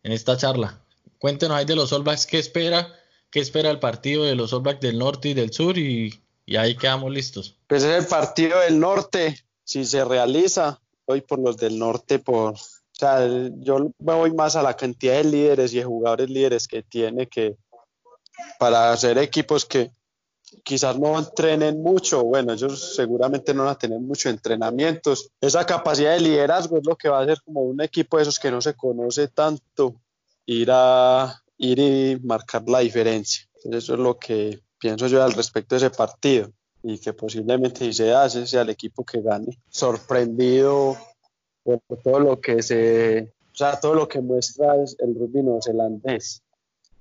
[0.02, 0.80] en esta charla.
[1.20, 2.92] Cuéntenos ahí de los All qué espera,
[3.30, 6.76] qué espera el partido de los All del norte y del sur y, y ahí
[6.76, 7.56] quedamos listos.
[7.68, 12.54] Pues es el partido del norte si se realiza, voy por los del norte, por,
[12.54, 12.58] o
[12.92, 13.26] sea,
[13.58, 17.26] yo me voy más a la cantidad de líderes y de jugadores líderes que tiene
[17.26, 17.56] que
[18.58, 19.90] para hacer equipos que
[20.62, 25.30] quizás no entrenen mucho, bueno, ellos seguramente no van a tener muchos entrenamientos.
[25.40, 28.38] Esa capacidad de liderazgo es lo que va a hacer como un equipo de esos
[28.38, 30.00] que no se conoce tanto,
[30.46, 33.48] ir a ir y marcar la diferencia.
[33.64, 36.52] eso es lo que pienso yo al respecto de ese partido
[36.84, 39.58] y que posiblemente si se hace sea el equipo que gane.
[39.70, 40.96] Sorprendido
[41.62, 46.42] por todo lo que se, o sea, todo lo que muestra el rugby neozelandés.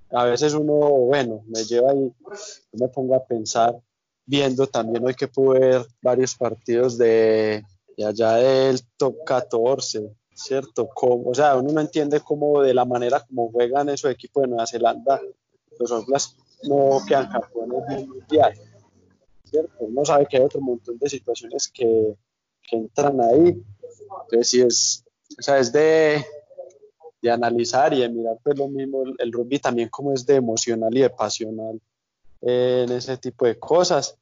[0.10, 2.14] A veces uno, bueno, me lleva y
[2.72, 3.78] me pongo a pensar,
[4.26, 7.66] viendo también hoy que pude ver varios partidos de,
[7.98, 10.88] allá del top 14, ¿cierto?
[10.88, 14.48] Como, o sea, uno no entiende cómo de la manera como juegan esos equipos de
[14.48, 15.20] Nueva Zelanda,
[15.78, 16.38] los otros
[16.70, 18.54] no quedan campeones mundial
[19.80, 22.16] uno sabe que hay otro montón de situaciones que,
[22.72, 23.62] entran ahí.
[24.24, 25.06] Entonces, sí es,
[25.38, 26.26] o sea, es de,
[27.22, 30.96] de analizar y de mirar pues lo mismo el, rugby también como es de emocional
[30.98, 31.80] y de pasional
[32.42, 34.18] en ese tipo de cosas.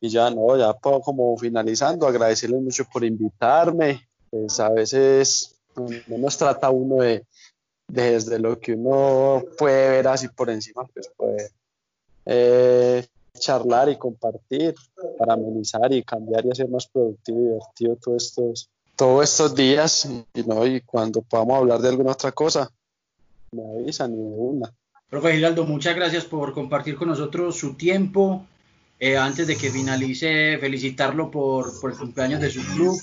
[0.00, 4.08] Y ya no, ya puedo como finalizando, agradecerles mucho por invitarme.
[4.30, 7.24] Pues a veces no nos trata uno de,
[7.86, 11.50] desde lo que uno puede ver así por encima, pues puede
[12.24, 13.06] eh,
[13.38, 14.74] charlar y compartir
[15.18, 20.08] para amenizar y cambiar y hacer más productivo y divertido todos estos, todos estos días
[20.34, 20.66] y, ¿no?
[20.66, 22.70] y cuando podamos hablar de alguna otra cosa,
[23.52, 24.72] me avisan y de una.
[25.08, 28.46] Profe Giraldo, muchas gracias por compartir con nosotros su tiempo.
[28.98, 32.96] Eh, antes de que finalice, felicitarlo por, por el cumpleaños de su club.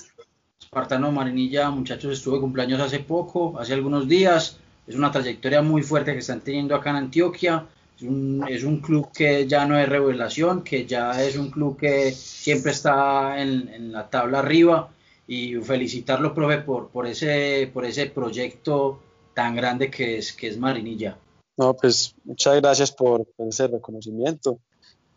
[0.58, 4.56] Espartano Marinilla, muchachos, estuvo de cumpleaños hace poco, hace algunos días.
[4.86, 7.66] Es una trayectoria muy fuerte que están teniendo acá en Antioquia
[8.48, 12.72] Es un, club que ya no es revelación, que ya es un club que siempre
[12.72, 14.90] está en, la tabla arriba
[15.26, 19.00] y felicitarlo, profe, por, por, ese, por ese proyecto
[19.34, 21.18] tan grande que es, que es Marinilla.
[21.58, 24.60] No, pues muchas gracias por, ese reconocimiento.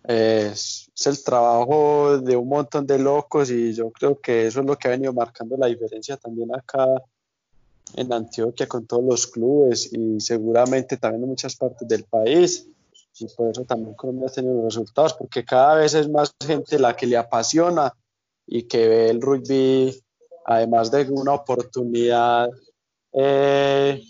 [0.04, 4.78] es, el trabajo de un montón de locos y yo creo que eso es lo
[4.78, 6.86] que ha venido marcando la diferencia también acá
[7.96, 12.68] en Antioquia con todos los clubes y seguramente también en muchas partes del país.
[13.20, 16.96] Y por eso también Colombia ha tenido resultados, porque cada vez es más gente la
[16.96, 17.94] que le apasiona
[18.48, 19.96] y que ve el rugby,
[20.46, 22.50] además de una oportunidad
[23.14, 24.02] eh,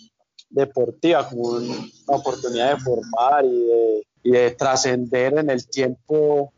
[0.49, 1.75] deportiva, como una
[2.07, 6.53] oportunidad de formar y de, y de trascender en el tiempo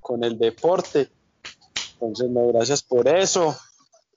[0.00, 1.08] con el deporte.
[1.94, 3.56] Entonces, no, gracias por eso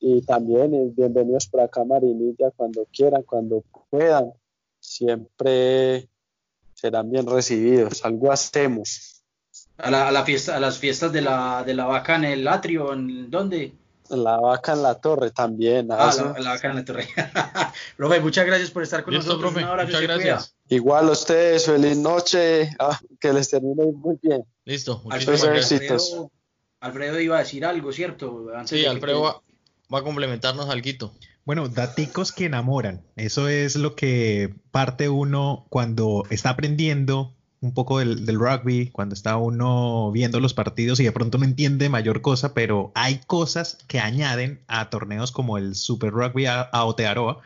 [0.08, 4.34] y también eh, bienvenidos por acá Marinilla cuando quieran, cuando puedan,
[4.80, 6.08] siempre
[6.76, 9.24] serán bien recibidos, algo hacemos.
[9.78, 12.48] A, la, a, la fiesta, a las fiestas de la, de la vaca en el
[12.48, 13.74] atrio, ¿en dónde?
[14.10, 15.92] La vaca en la torre también.
[15.92, 17.08] Ah, la, vaca en la torre.
[17.98, 19.54] profe, muchas gracias por estar con nosotros.
[19.54, 20.56] Profe, muchas gracias.
[20.70, 24.46] Igual a ustedes, feliz noche, ah, que les termine muy bien.
[24.64, 26.16] Listo, muchísimas gracias.
[26.80, 28.48] Alfredo, iba a decir algo, ¿cierto?
[28.66, 29.44] sí, Alfredo,
[29.92, 31.12] va a complementarnos algo.
[31.46, 33.04] Bueno, daticos que enamoran.
[33.16, 39.38] Eso es lo que parte uno cuando está aprendiendo un poco del, rugby, cuando está
[39.38, 44.00] uno viendo los partidos y de pronto no entiende mayor cosa, pero hay cosas que
[44.00, 47.42] añaden a torneos como el Super Rugby a, Aotearoa.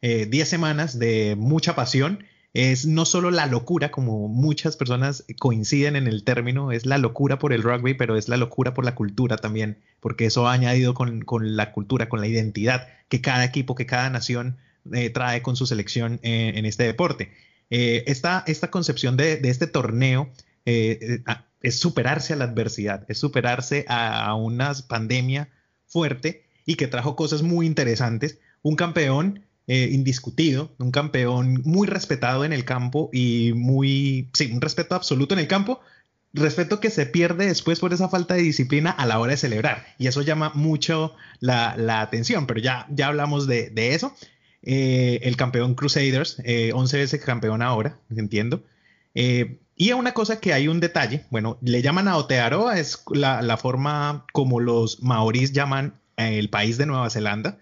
[0.00, 2.24] 10 eh, semanas de mucha pasión
[2.54, 7.40] es no solo la locura, como muchas personas coinciden en el término, es la locura
[7.40, 10.94] por el rugby, pero es la locura por la cultura también, porque eso ha añadido
[10.94, 11.24] con,
[11.56, 14.56] la cultura, con la identidad que cada equipo, que cada nación
[14.92, 17.32] eh, trae con su selección eh, en este deporte.
[17.70, 20.30] Eh, esta, concepción de, este torneo
[20.64, 25.48] es superarse a la adversidad, es superarse a, a una pandemia
[25.88, 28.38] fuerte y que trajo cosas muy interesantes.
[28.62, 34.60] Un campeón eh, indiscutido, un campeón muy respetado en el campo y muy, sí, un
[34.60, 35.80] respeto absoluto en el campo,
[36.34, 39.86] respeto que se pierde después por esa falta de disciplina a la hora de celebrar.
[39.98, 44.14] Y eso llama mucho la, atención, pero ya, ya hablamos de, eso.
[44.62, 48.62] Eh, el campeón Crusaders, 11 eh, veces campeón ahora, entiendo.
[49.14, 53.56] y una cosa que hay un detalle, bueno, le llaman a Otearoa, es la, la
[53.56, 57.60] forma como los maoríes llaman el país de Nueva Zelanda.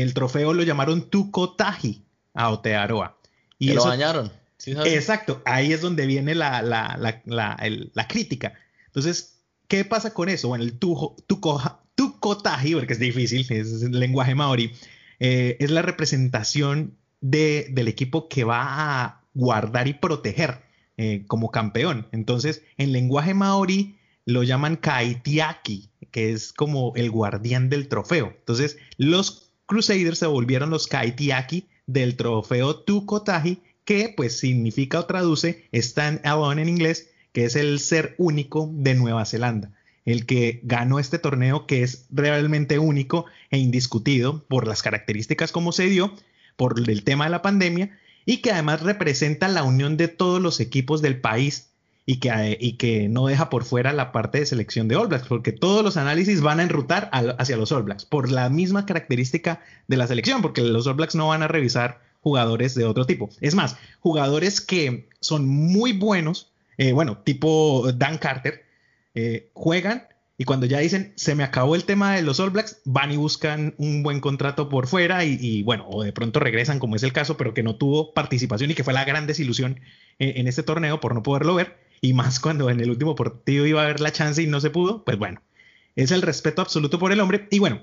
[0.00, 3.18] El trofeo lo llamaron Tucotaji a Otearoa.
[3.58, 4.32] Y lo bañaron.
[4.86, 8.54] exacto, ahí es donde viene la, la, crítica.
[8.86, 10.48] Entonces, ¿qué pasa con eso?
[10.48, 14.72] Bueno, el Tucotaji, porque es difícil, es el lenguaje maori,
[15.20, 20.62] eh, es la representación del equipo que va a guardar y proteger
[20.96, 22.08] eh, como campeón.
[22.12, 28.34] Entonces, en lenguaje maori lo llaman Kaitiaki, que es como el guardián del trofeo.
[28.38, 35.64] Entonces, los Crusaders se volvieron los Kaitiaki del trofeo Tukotaji, que pues significa o traduce
[35.72, 39.72] stand alone en inglés, que es el ser único de Nueva Zelanda.
[40.04, 45.72] El que ganó este torneo que es realmente único e indiscutido por las características como
[45.72, 46.14] se dio,
[46.56, 50.60] por el tema de la pandemia y que además representa la unión de todos los
[50.60, 51.71] equipos del país
[52.04, 55.28] y que, y que no deja por fuera la parte de selección de All Blacks,
[55.28, 59.60] porque todos los análisis van a enrutar hacia los All Blacks, por la misma característica
[59.86, 63.30] de la selección, porque los All Blacks no van a revisar jugadores de otro tipo.
[63.40, 68.64] Es más, jugadores que son muy buenos, eh, bueno, tipo Dan Carter,
[69.14, 72.80] eh, juegan y cuando ya dicen se me acabó el tema de los All Blacks,
[72.84, 76.96] van y buscan un buen contrato por fuera y, bueno, o de pronto regresan, como
[76.96, 79.80] es el caso, pero que no tuvo participación y que fue la gran desilusión
[80.18, 83.64] eh, en este torneo por no poderlo ver y más cuando en el último partido
[83.64, 85.40] iba a haber la chance y no se pudo, pues bueno,
[85.94, 87.46] es el respeto absoluto por el hombre.
[87.50, 87.80] Y bueno,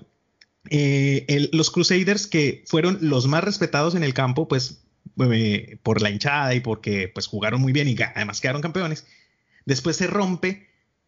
[0.70, 4.84] eh, los Crusaders que fueron los más respetados en el campo, pues
[5.32, 9.08] eh, por la hinchada y porque pues jugaron muy bien y además quedaron campeones,
[9.66, 10.68] después se rompe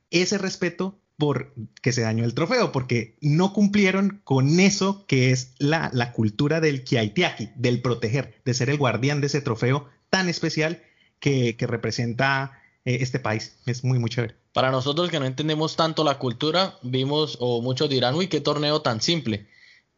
[0.10, 5.54] ese respeto por que se dañó el trofeo, porque no cumplieron con eso que es
[5.60, 10.30] la, la cultura del Kiaitiaki, del proteger, de ser el guardián de ese trofeo tan
[10.30, 10.82] especial
[11.20, 13.58] que, que representa eh, este país.
[13.66, 14.36] Es muy, muy chévere.
[14.54, 18.82] Para nosotros que no entendemos tanto la cultura, vimos, o muchos dirán, uy, qué torneo
[18.82, 19.48] tan simple.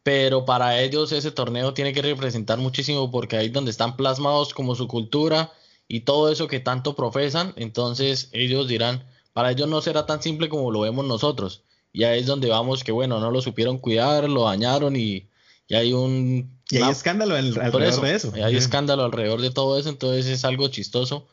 [0.02, 4.52] Pero para ellos ese torneo tiene que representar muchísimo porque ahí es donde están plasmados
[4.52, 5.50] como su cultura
[5.88, 7.54] y todo eso que tanto profesan.
[7.56, 11.62] Entonces ellos dirán, para ellos no será tan simple como lo vemos nosotros.
[11.90, 15.28] Y ahí es donde vamos que, bueno, no lo supieron cuidar, lo dañaron y,
[15.70, 16.58] hay un...
[16.70, 18.32] Y hay escándalo alrededor de eso.
[18.34, 21.26] Hay escándalo alrededor de todo eso, entonces es algo chistoso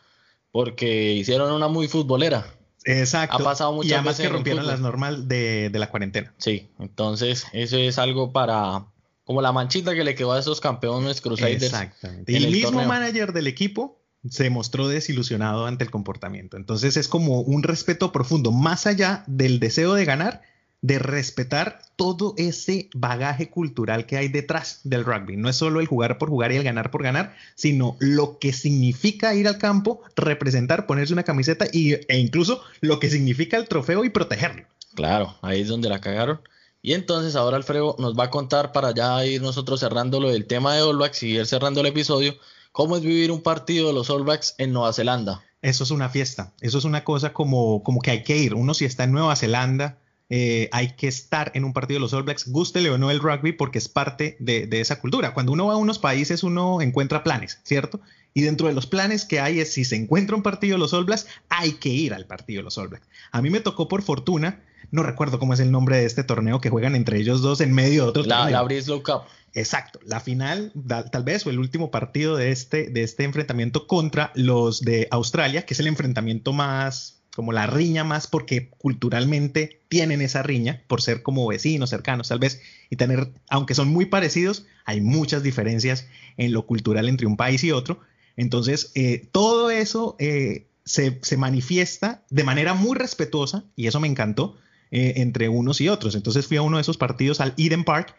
[0.51, 2.45] porque hicieron una muy futbolera.
[2.83, 3.37] Exacto.
[3.37, 6.33] Ha pasado muchas y además veces que rompieron las normas de, de la cuarentena.
[6.37, 8.85] Sí, entonces eso es algo para,
[9.23, 11.63] como la manchita que le quedó a esos campeones Crusaders.
[11.63, 12.31] Exactamente.
[12.31, 12.87] Y el el mismo torneo.
[12.87, 16.57] manager del equipo se mostró desilusionado ante el comportamiento.
[16.57, 20.41] Entonces es como un respeto profundo, más allá del deseo de ganar,
[20.81, 25.37] de respetar todo ese bagaje cultural que hay detrás del rugby.
[25.37, 28.51] No es solo el jugar por jugar y el ganar por ganar, sino lo que
[28.51, 33.67] significa ir al campo, representar, ponerse una camiseta y, e incluso lo que significa el
[33.67, 34.65] trofeo y protegerlo.
[34.95, 36.41] Claro, ahí es donde la cagaron.
[36.81, 40.47] Y entonces ahora Alfredo nos va a contar para ya ir nosotros cerrando lo del
[40.47, 42.35] tema de All Blacks y ir cerrando el episodio,
[42.71, 45.43] cómo es vivir un partido de los All Blacks en Nueva Zelanda.
[45.61, 48.55] Eso es una fiesta, eso es una cosa como, como que hay que ir.
[48.55, 49.99] Uno si está en Nueva Zelanda,
[50.33, 53.19] eh, hay que estar en un partido de los All Blacks, gústele o no el
[53.19, 55.33] rugby, porque es parte de, de esa cultura.
[55.33, 57.99] Cuando uno va a unos países, uno encuentra planes, ¿cierto?
[58.33, 60.93] Y dentro de los planes que hay es si se encuentra un partido de los
[60.93, 63.09] All Blacks, hay que ir al partido de los All Blacks.
[63.33, 66.61] A mí me tocó por fortuna, no recuerdo cómo es el nombre de este torneo
[66.61, 68.55] que juegan entre ellos dos en medio de otro La, torneo.
[68.55, 69.23] la Brislow Cup.
[69.53, 70.71] Exacto, la final,
[71.11, 75.65] tal vez, o el último partido de este, de este enfrentamiento contra los de Australia,
[75.65, 81.01] que es el enfrentamiento más, como la riña más, porque culturalmente tienen esa riña, por
[81.01, 86.07] ser como vecinos, cercanos, tal vez, y tener, aunque son muy parecidos, hay muchas diferencias
[86.37, 88.01] en lo cultural entre un país y otro.
[88.35, 94.07] Entonces, eh, todo eso eh, se, se manifiesta de manera muy respetuosa, y eso me
[94.07, 94.57] encantó,
[94.91, 96.15] eh, entre unos y otros.
[96.15, 98.15] Entonces fui a uno de esos partidos al Eden Park.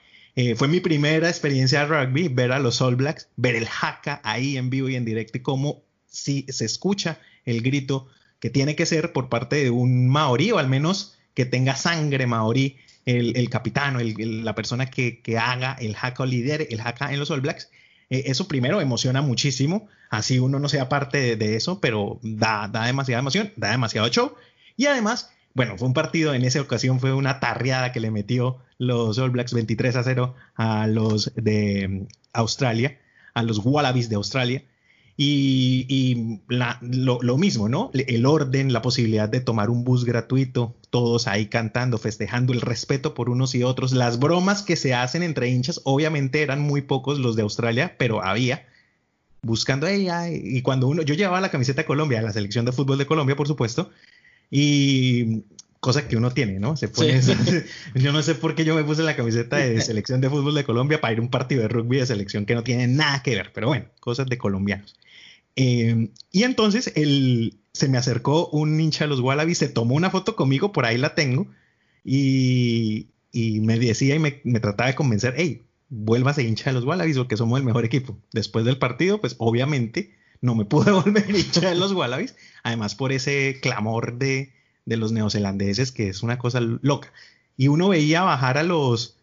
[0.56, 4.56] Fue mi primera experiencia de rugby, ver a los All Blacks, ver el haka ahí
[4.56, 8.06] en vivo y en directo y cómo si se escucha el grito
[8.42, 12.26] que tiene que ser por parte de un maorí o al menos que tenga sangre
[12.26, 12.76] maorí,
[13.06, 16.80] el, el capitán o el- la persona que, que haga el haka o lidere el
[16.80, 17.70] haka en los All Blacks.
[18.10, 22.84] Eh, eso primero emociona muchísimo, así uno no sea parte de, eso, pero da, da
[22.86, 24.34] demasiada emoción, da demasiado show.
[24.76, 28.58] Y además, bueno, fue un partido, en esa ocasión fue una tarreada que le metió
[28.78, 32.98] los All Blacks 23 a 0 a los de mm, Australia,
[33.34, 34.62] a los Wallabies de Australia.
[35.24, 37.90] Y, y la- lo, lo mismo, ¿no?
[37.94, 43.14] El orden, la posibilidad de tomar un bus gratuito, todos ahí cantando, festejando el respeto
[43.14, 47.20] por unos y otros, las bromas que se hacen entre hinchas, obviamente eran muy pocos
[47.20, 48.66] los de Australia, pero había
[49.42, 52.72] buscando "Ey, ay", y cuando uno, yo llevaba la camiseta de Colombia, la selección de
[52.72, 53.90] fútbol de Colombia, por supuesto,
[54.50, 55.42] y
[55.78, 56.76] cosa que uno tiene, ¿no?
[56.76, 57.32] Se pone, Sí.
[57.94, 60.64] yo no sé por qué yo me puse la camiseta de selección de fútbol de
[60.64, 63.34] Colombia para ir a un partido de rugby de selección que no tiene nada que
[63.36, 64.96] ver, pero bueno, cosas de colombianos.
[65.56, 70.10] Eh, y entonces el, se me acercó un hincha de los Wallabies, se tomó una
[70.10, 71.46] foto conmigo, por ahí la tengo,
[72.04, 77.36] y, me decía y me, trataba de convencer, hey, vuélvase hincha de los Wallabies porque
[77.36, 78.18] somos el mejor equipo.
[78.32, 83.12] Después del partido, pues obviamente no me pude volver hincha de los Wallabies, además por
[83.12, 84.52] ese clamor de
[84.86, 87.12] los neozelandeses, que es una cosa loca.
[87.56, 89.16] Y uno veía bajar a los,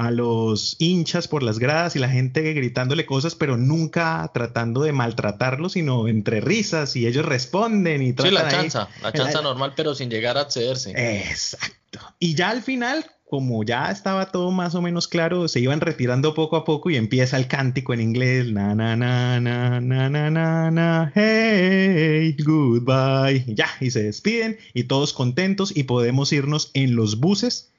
[0.00, 4.92] a los hinchas por las gradas y la gente gritándole cosas, pero nunca tratando de
[4.92, 9.74] maltratarlos, sino entre risas y ellos responden y tratan Sí, la chanza, la chanza normal,
[9.76, 10.92] pero sin llegar a accederse.
[10.96, 12.00] Exacto.
[12.18, 16.32] Y ya al final, como ya estaba todo más o menos claro, se iban retirando
[16.32, 20.30] poco a poco y empieza el cántico en inglés, na na na na na na
[20.30, 23.44] na, na hey, goodbye.
[23.54, 27.70] Ya, y se despiden y todos contentos y podemos irnos en los buses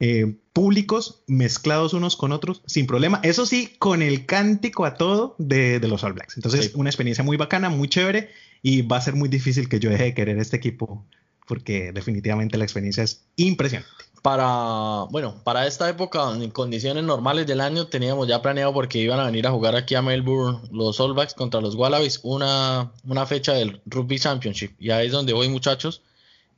[0.00, 3.20] eh, públicos mezclados unos con otros sin problema.
[3.22, 6.36] Eso sí, con el cántico a todo de, de los All Blacks.
[6.36, 6.72] Entonces, Sí.
[6.74, 8.30] una experiencia muy bacana, muy chévere
[8.62, 11.04] y va a ser muy difícil que yo deje de querer este equipo
[11.46, 13.90] porque definitivamente la experiencia es impresionante.
[14.22, 19.18] Para, bueno, para esta época, en condiciones normales del año, teníamos ya planeado porque iban
[19.18, 23.26] a venir a jugar aquí a Melbourne los All Blacks contra los Wallabies, una, una
[23.26, 24.72] fecha del Rugby Championship.
[24.78, 26.02] Y ahí es donde voy, muchachos.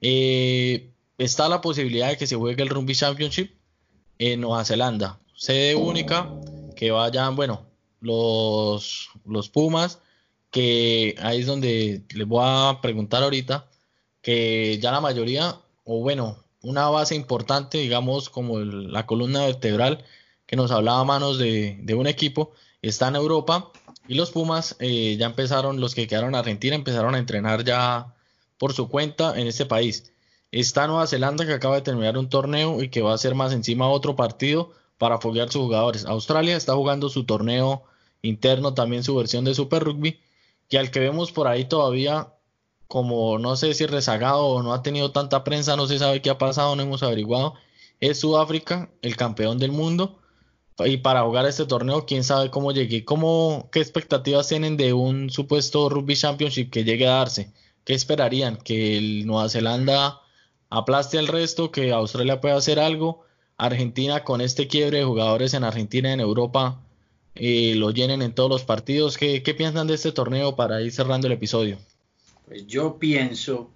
[0.02, 0.90] Eh,
[1.24, 3.52] está la posibilidad de que se juegue el Rugby Championship
[4.18, 5.18] en Nueva Zelanda.
[5.36, 6.30] Sede única,
[6.76, 7.66] que vayan, bueno,
[8.00, 9.98] los, los Pumas,
[10.50, 13.68] que ahí es donde les voy a preguntar ahorita,
[14.20, 20.04] que ya la mayoría, o bueno, una base importante, digamos, como la columna vertebral
[20.46, 22.52] que nos hablaba a manos de, de un equipo,
[22.82, 23.72] está en Europa
[24.08, 28.14] y los Pumas eh, ya empezaron, los que quedaron en Argentina, empezaron a entrenar ya
[28.58, 30.11] por su cuenta en este país.
[30.52, 33.52] Está Nueva Zelanda que acaba de terminar un torneo y que va a ser más
[33.52, 36.04] encima otro partido para foguear sus jugadores.
[36.04, 37.84] Australia está jugando su torneo
[38.22, 40.20] interno, también su versión de Super Rugby,
[40.68, 42.34] que al que vemos por ahí todavía
[42.86, 46.28] como no sé si rezagado o no ha tenido tanta prensa, no se sabe qué
[46.30, 47.54] ha pasado, no hemos averiguado,
[48.00, 50.18] es Sudáfrica, el campeón del mundo.
[50.84, 55.30] Y para jugar este torneo, quién sabe cómo llegue, cómo, qué expectativas tienen de un
[55.30, 57.52] supuesto Rugby Championship que llegue a darse.
[57.84, 58.56] ¿qué esperarían?
[58.56, 60.20] ¿Que el Nueva Zelanda
[60.72, 61.70] aplaste al resto?
[61.70, 63.24] ¿Que Australia pueda hacer algo?
[63.58, 66.80] Argentina con este quiebre de jugadores en Argentina en Europa
[67.34, 69.16] eh, lo llenen en todos los partidos.
[69.16, 71.78] ¿Qué, ¿Qué piensan de este torneo para ir cerrando el episodio?
[72.46, 73.70] Pues yo pienso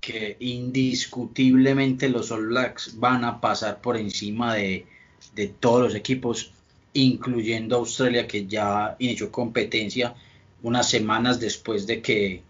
[0.00, 4.86] que indiscutiblemente los All Blacks van a pasar por encima de,
[5.34, 6.52] de todos los equipos,
[6.92, 10.14] incluyendo Australia, que ya inició competencia
[10.62, 12.42] unas semanas después de que,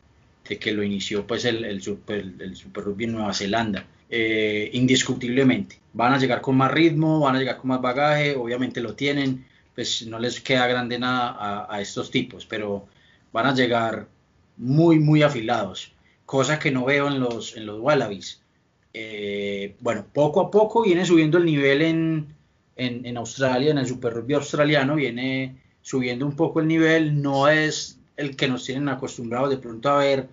[0.49, 3.87] de que lo inició pues el, el, super, el Super Rugby en Nueva Zelanda.
[4.11, 5.81] Eh, indiscutiblemente.
[5.93, 9.47] Van a llegar con más ritmo, van a llegar con más bagaje, obviamente lo tienen,
[9.75, 12.87] pues no les queda grande nada a, a estos tipos, pero
[13.33, 14.07] van a llegar
[14.57, 15.93] muy, muy afilados,
[16.27, 18.43] cosa que no veo en los, en los Wallabies.
[18.93, 22.37] Eh, bueno, poco a poco viene subiendo el nivel en,
[22.77, 27.49] en, en, Australia, en el Super Rugby australiano, viene subiendo un poco el nivel, no
[27.49, 30.29] es el que nos tienen acostumbrados de pronto a ver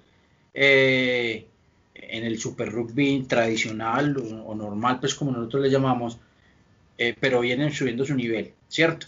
[0.53, 1.47] eh,
[1.93, 6.19] en el Super Rugby tradicional o, normal, pues como nosotros le llamamos,
[6.97, 9.07] eh, pero vienen subiendo su nivel, ¿cierto?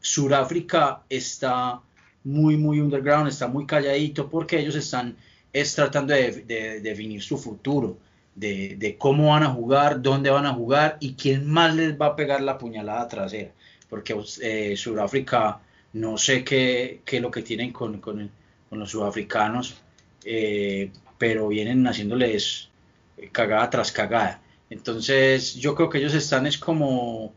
[0.00, 1.80] Suráfrica está
[2.24, 5.16] muy, muy underground, está muy calladito porque ellos están
[5.54, 7.96] es tratando de, de, de definir su futuro,
[8.34, 12.06] de, de, cómo van a jugar, dónde van a jugar y quién más les va
[12.06, 13.52] a pegar la puñalada trasera.
[13.88, 15.60] Porque eh, Sudáfrica,
[15.94, 18.30] no sé qué, qué, es lo que tienen con, con,
[18.70, 19.76] los sudafricanos,
[20.24, 22.68] eh, pero vienen haciéndoles
[23.30, 24.42] cagada tras cagada.
[24.68, 27.32] Entonces yo creo que ellos están es como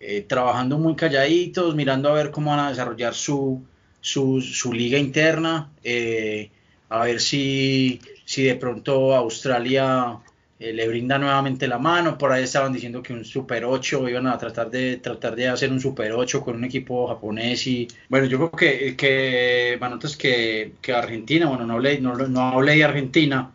[0.00, 3.64] eh, trabajando muy calladitos, mirando a ver cómo van a desarrollar su,
[4.00, 6.50] su, su liga interna, eh,
[6.88, 10.20] a ver si, si de pronto Australia
[10.58, 14.26] eh, le brinda nuevamente la mano, por ahí estaban diciendo que un Super 8, iban
[14.26, 18.26] a tratar de tratar de hacer un Super 8 con un equipo japonés y bueno,
[18.26, 22.84] yo creo que, que Manotas que, que Argentina, bueno, no hablé, no, no hablé de
[22.84, 23.52] Argentina,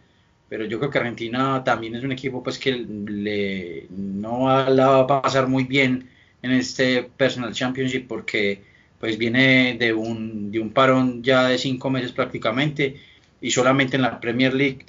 [0.47, 4.99] pero yo creo que Argentina también es un equipo pues que le, no la va
[4.99, 6.07] a pasar muy bien
[6.43, 8.61] en este Personal Championship porque
[8.99, 12.97] pues viene de un, de un parón ya de cinco meses prácticamente
[13.41, 14.85] y solamente en la Premier League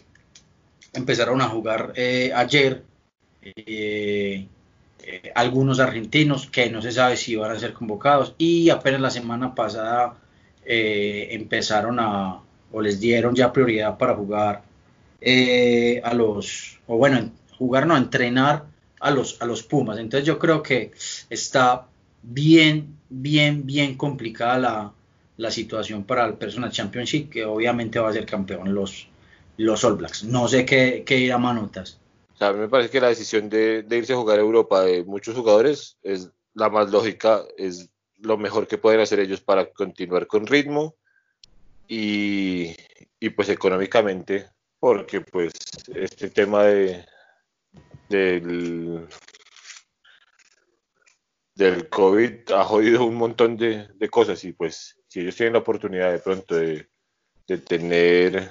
[0.92, 2.84] empezaron a jugar eh, ayer
[3.42, 4.46] eh,
[5.00, 9.10] eh, algunos argentinos que no se sabe si van a ser convocados y apenas la
[9.10, 10.16] semana pasada
[10.64, 12.40] eh, empezaron a
[12.70, 14.62] o les dieron ya prioridad para jugar
[16.04, 18.64] a los o bueno jugar no entrenar
[19.00, 19.98] a los a los Pumas.
[19.98, 20.92] Entonces yo creo que
[21.30, 21.86] está
[22.22, 24.92] bien bien bien complicada la,
[25.36, 29.08] la situación para el Personal Championship, que obviamente va a ser campeón los,
[29.62, 30.24] los All Blacks.
[30.24, 31.98] No sé qué, qué irá Manotas.
[32.34, 34.42] O sea, a mí me parece que la decisión de, de, irse a jugar a
[34.42, 39.40] Europa de muchos jugadores es la más lógica, es lo mejor que pueden hacer ellos
[39.40, 40.96] para continuar con ritmo
[41.88, 42.74] y,
[43.20, 44.48] y pues económicamente,
[44.78, 45.52] porque pues
[45.94, 47.04] este tema de
[48.08, 49.08] del
[51.54, 55.60] del COVID ha jodido un montón de, de cosas y pues si ellos tienen la
[55.60, 56.88] oportunidad de pronto de,
[57.46, 58.50] de, tener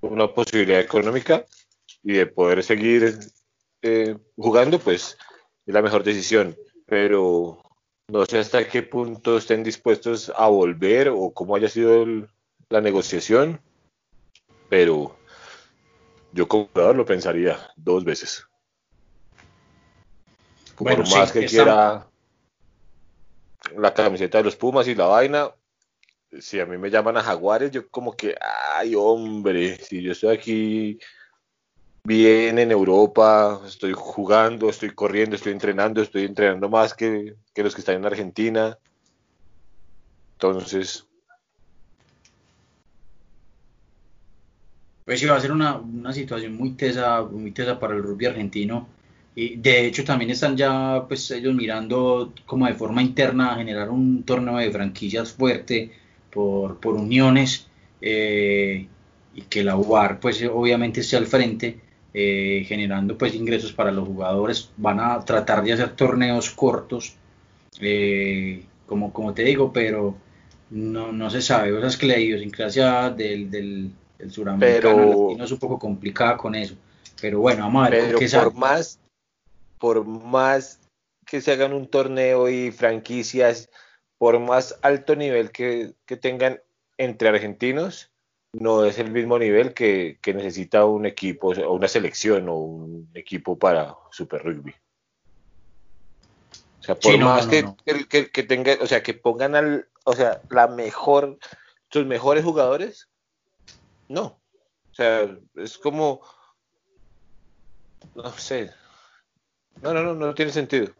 [0.00, 1.44] una posibilidad económica
[2.02, 3.18] y de poder seguir
[3.82, 5.16] eh, jugando, pues
[5.66, 6.56] es la mejor decisión.
[6.86, 7.62] Pero
[8.08, 12.28] no sé hasta qué punto estén dispuestos a volver o cómo haya sido el,
[12.70, 13.60] la negociación,
[14.68, 15.16] pero
[16.32, 18.44] yo como jugador lo pensaría dos veces.
[20.78, 22.06] Bueno, Por más sí, que quiera
[23.76, 25.50] la camiseta de los Pumas y la vaina,
[26.40, 28.34] si a mí me llaman a Jaguares, yo como que,
[28.74, 30.98] ay hombre, si yo estoy aquí
[32.04, 37.74] bien en Europa, estoy jugando, estoy corriendo, estoy entrenando, estoy entrenando más que, que los
[37.74, 38.78] que están en Argentina.
[40.32, 41.04] Entonces...
[45.04, 48.26] Pues sí, va a ser una, una situación muy tesa, muy tesa para el rugby
[48.26, 48.88] argentino.
[49.34, 54.24] Y de hecho también están ya pues ellos mirando como de forma interna generar un
[54.24, 55.92] torneo de franquicias fuerte
[56.30, 57.66] por, por uniones
[58.00, 58.86] eh,
[59.34, 61.78] y que la UAR pues obviamente esté al frente
[62.14, 64.70] eh, generando pues ingresos para los jugadores.
[64.76, 67.14] Van a tratar de hacer torneos cortos
[67.80, 70.16] eh, como, como te digo pero
[70.70, 71.72] no, no se sabe.
[71.72, 76.36] O sea, es que la idiosincrasia del, del, del suramericano pero, es un poco complicada
[76.36, 76.74] con eso.
[77.20, 78.98] Pero bueno vamos a ver pero qué por más
[79.78, 80.80] por más
[81.24, 83.68] que se hagan un torneo y franquicias
[84.18, 86.60] por más alto nivel que, que, tengan
[86.98, 88.10] entre argentinos,
[88.52, 93.10] no es el mismo nivel que, que, necesita un equipo o una selección o un
[93.14, 94.74] equipo para Super Rugby.
[96.80, 97.76] O sea, por sí, no, más no, que, no.
[98.08, 101.38] que, que, tenga, o sea, que pongan al, o sea, la mejor,
[101.90, 103.08] sus mejores jugadores,
[104.08, 104.40] no.
[104.90, 106.22] O sea, es como,
[108.16, 108.72] no sé.
[109.80, 110.92] No, no, no, no tiene sentido.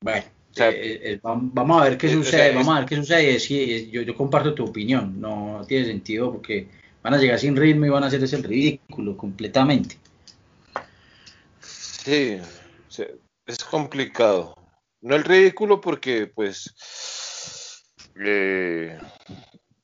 [0.00, 0.24] Bueno,
[0.58, 3.38] eh, eh, eh, vamos a ver qué sucede, vamos a ver qué sucede.
[3.38, 6.68] Sí, yo, yo comparto tu opinión, no tiene sentido porque
[7.02, 9.98] van a llegar sin ritmo y van a hacer ese ridículo completamente.
[11.60, 12.38] Sí,
[13.46, 14.54] es complicado.
[15.02, 16.74] No el ridículo porque, pues,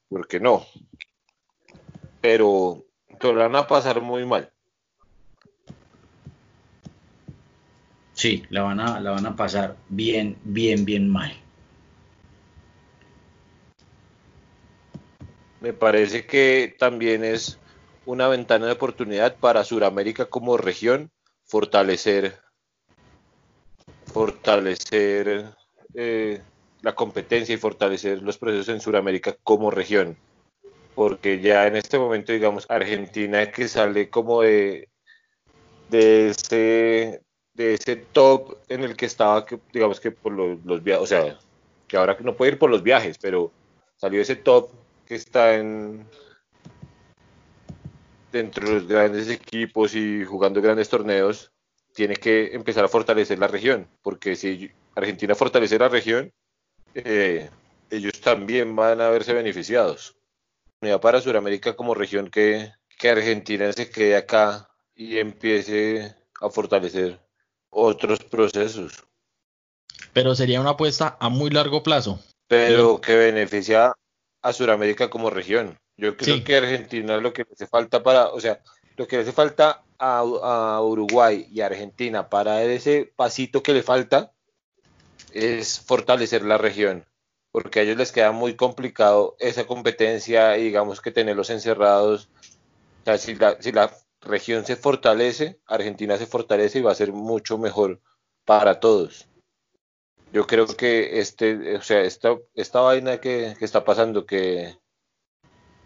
[0.08, 0.66] porque no.
[2.20, 2.86] Pero
[3.20, 4.50] te van a pasar muy mal.
[8.22, 11.32] Sí, la van a, la van a pasar bien, bien, bien mal.
[15.60, 17.58] Me parece que también es
[18.06, 21.10] una ventana de oportunidad para Sudamérica como región
[21.42, 22.38] fortalecer
[24.06, 25.56] fortalecer
[25.94, 26.42] eh,
[26.80, 30.16] la competencia y fortalecer los procesos en Sudamérica como región
[30.94, 34.88] porque ya en este momento digamos Argentina que sale como de
[35.90, 37.22] de ese
[37.54, 41.38] de ese top en el que estaba, que, digamos que por los, viajes, o sea,
[41.86, 43.52] que ahora no puede ir por los viajes, pero
[43.96, 44.70] salió ese top
[45.06, 46.06] que está en
[48.30, 51.52] dentro de los grandes equipos y jugando grandes torneos,
[51.92, 56.32] tiene que empezar a fortalecer la región, porque si Argentina fortalece la región,
[56.94, 57.50] eh,
[57.90, 60.16] ellos también van a verse beneficiados.
[61.00, 67.20] Para Sudamérica como región que, que Argentina se quede acá y empiece a fortalecer
[67.72, 69.02] otros procesos.
[70.12, 72.20] Pero sería una apuesta a muy largo plazo.
[72.46, 73.94] Pero que beneficia
[74.42, 75.78] a Sudamérica como región.
[75.96, 78.60] Yo creo que Argentina lo que le hace falta para, o sea,
[78.96, 83.82] lo que le hace falta a, Uruguay y a Argentina para ese pasito que le
[83.82, 84.32] falta
[85.32, 87.06] es fortalecer la región,
[87.52, 92.28] porque a ellos les queda muy complicado esa competencia y digamos que tenerlos encerrados.
[93.02, 96.96] O sea, si la, si la región se fortalece, Argentina se fortalece y va a
[96.96, 98.00] ser mucho mejor
[98.44, 99.28] para todos.
[100.32, 104.78] Yo creo que este, o sea, esta, esta vaina que, está pasando, que,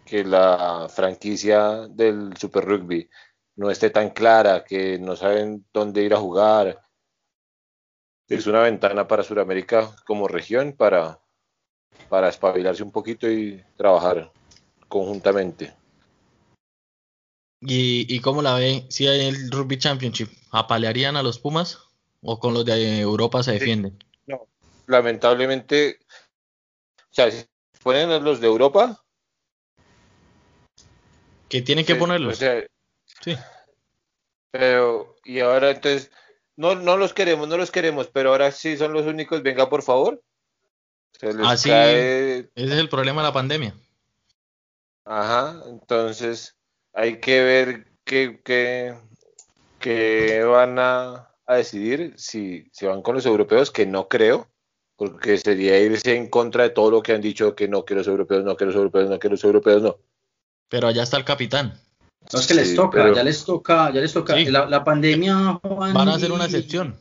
[0.05, 3.09] que la franquicia del Super Rugby
[3.55, 6.81] no esté tan clara, que no saben dónde ir a jugar,
[8.29, 11.19] es una ventana para Sudamérica como región para,
[12.09, 14.31] para espabilarse un poquito y trabajar
[14.87, 15.76] conjuntamente.
[17.61, 20.29] ¿Y, cómo la ve si hay el Rugby Championship?
[20.51, 21.79] ¿Apalearían a los Pumas
[22.21, 24.03] o con los de Europa se defienden?
[24.27, 24.47] No,
[24.85, 25.99] lamentablemente,
[26.99, 27.45] o sea, si
[27.81, 29.03] ponen los de Europa.
[31.49, 32.37] Que tienen que ponerlos.
[32.37, 33.35] sí.
[34.51, 36.11] Pero, y ahora entonces,
[36.55, 39.83] no, no los queremos, no los queremos, pero ahora sí son los únicos, venga por
[39.83, 40.21] favor.
[41.43, 43.73] Así, ese es el problema de la pandemia.
[45.05, 46.56] Ajá, entonces
[46.97, 48.39] hay que ver qué,
[49.79, 54.47] qué, van a, decidir si, si van con los europeos, que no creo,
[54.95, 58.07] porque sería irse en contra de todo lo que han dicho, que no que los
[58.07, 59.97] europeos, no que los europeos, no que los europeos, no.
[60.69, 61.79] Pero allá está el capitán.
[62.33, 64.35] No es que les toca, ya les toca, ya les toca.
[64.35, 66.97] La, pandemia, Van a hacer una excepción.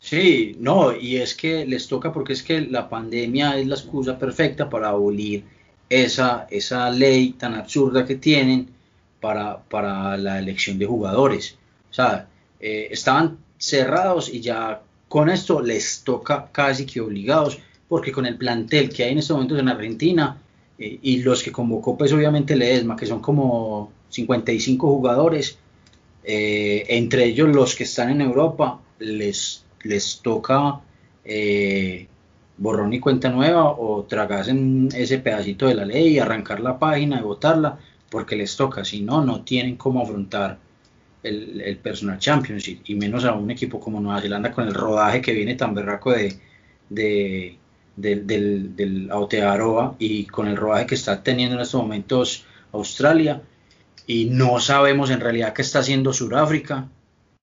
[0.00, 4.18] Sí, no, y es que les toca porque es que la pandemia es la excusa
[4.18, 5.44] perfecta para abolir
[5.88, 8.79] esa, esa ley tan absurda que tienen
[9.20, 11.58] para, para la elección de jugadores.
[11.90, 12.28] O sea,
[12.60, 17.58] eh, estaban cerrados y ya con esto les toca casi que obligados,
[17.88, 20.38] porque con el plantel que hay en estos momentos en Argentina
[20.78, 25.58] eh, y los que convocó pues obviamente Ledesma, que son como 55 jugadores,
[26.24, 30.80] eh, entre ellos los que están en Europa, les, les toca
[32.56, 34.54] borrón y cuenta nueva o tragarse
[34.94, 37.78] ese pedacito de la ley y arrancar la página y votarla
[38.10, 40.58] porque les toca, si no, no tienen cómo afrontar
[41.22, 45.20] el, el Personal Championship, y menos a un equipo como Nueva Zelanda con el rodaje
[45.20, 46.36] que viene tan berraco de,
[46.88, 47.58] de,
[47.96, 53.42] del, del Aotearoa y con el rodaje que está teniendo en estos momentos Australia,
[54.06, 56.88] y no sabemos en realidad qué está haciendo Sudáfrica.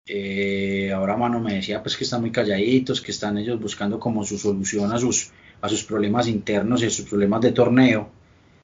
[0.06, 4.24] Eh, ahora Mano me decía pues que están muy calladitos, que están ellos buscando como
[4.26, 5.32] su solución a sus,
[5.62, 8.10] a sus problemas internos y a sus problemas de torneo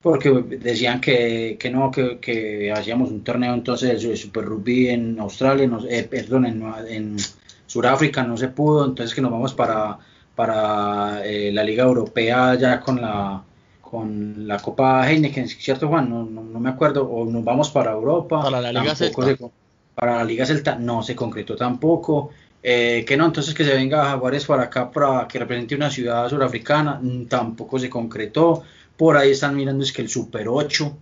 [0.01, 5.19] porque decían que, que no, que, que, hacíamos un torneo entonces de Super Rugby en
[5.19, 7.17] Australia, no, eh, perdón, en, en
[7.65, 9.99] Sudáfrica no se pudo, entonces que nos vamos para,
[10.35, 13.43] para eh, la Liga Europea ya con la
[13.81, 16.07] con la Copa Heineken, ¿cierto Juan?
[16.09, 18.43] No, no, me acuerdo, o nos vamos para Europa.
[18.43, 19.49] Para la Liga Celta.
[19.95, 22.29] para la Liga Celta no se concretó tampoco.
[22.61, 26.29] Eh, que no, entonces que se venga Jaguares para acá para que represente una ciudad
[26.29, 28.63] surafricana, mm, tampoco se concretó.
[28.99, 30.97] Por ahí están mirando es que el Super 8,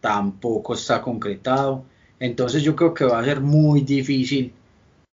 [0.00, 1.84] tampoco está concretado.
[2.18, 4.54] Entonces yo creo que va a ser muy difícil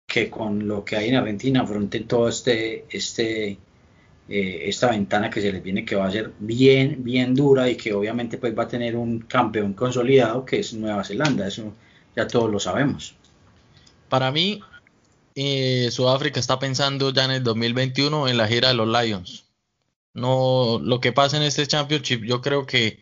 [0.04, 3.50] que con lo que hay en Argentina afronten todo este, este,
[4.28, 7.76] eh, esta ventana que se les viene que va a ser bien, bien dura y
[7.76, 11.72] que obviamente pues va a tener un campeón consolidado que es Nueva Zelanda, eso
[12.16, 13.14] ya todos lo sabemos.
[14.08, 14.60] Para mí,
[15.36, 19.43] eh, Sudáfrica está pensando ya en el 2021 en la gira de los Lions.
[20.14, 23.00] No, lo que pasa en este championship, yo creo que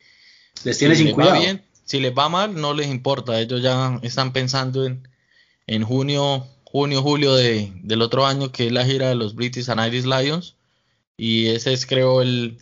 [0.64, 1.38] les tiene sin cuidado.
[1.38, 3.38] bien, si les va mal, no les importa.
[3.38, 5.06] Ellos ya están pensando en,
[5.66, 9.68] en junio, junio, julio de, del otro año, que es la gira de los British
[9.68, 10.56] and Irish Lions.
[11.16, 12.58] Y ese es, creo, el,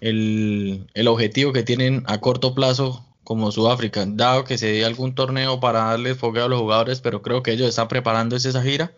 [0.00, 5.14] el, el objetivo que tienen a corto plazo como Sudáfrica, dado que se dé algún
[5.14, 8.92] torneo para darle fogueo a los jugadores, pero creo que ellos están preparando esa gira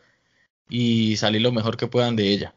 [0.69, 2.55] y salir lo mejor que puedan de ella.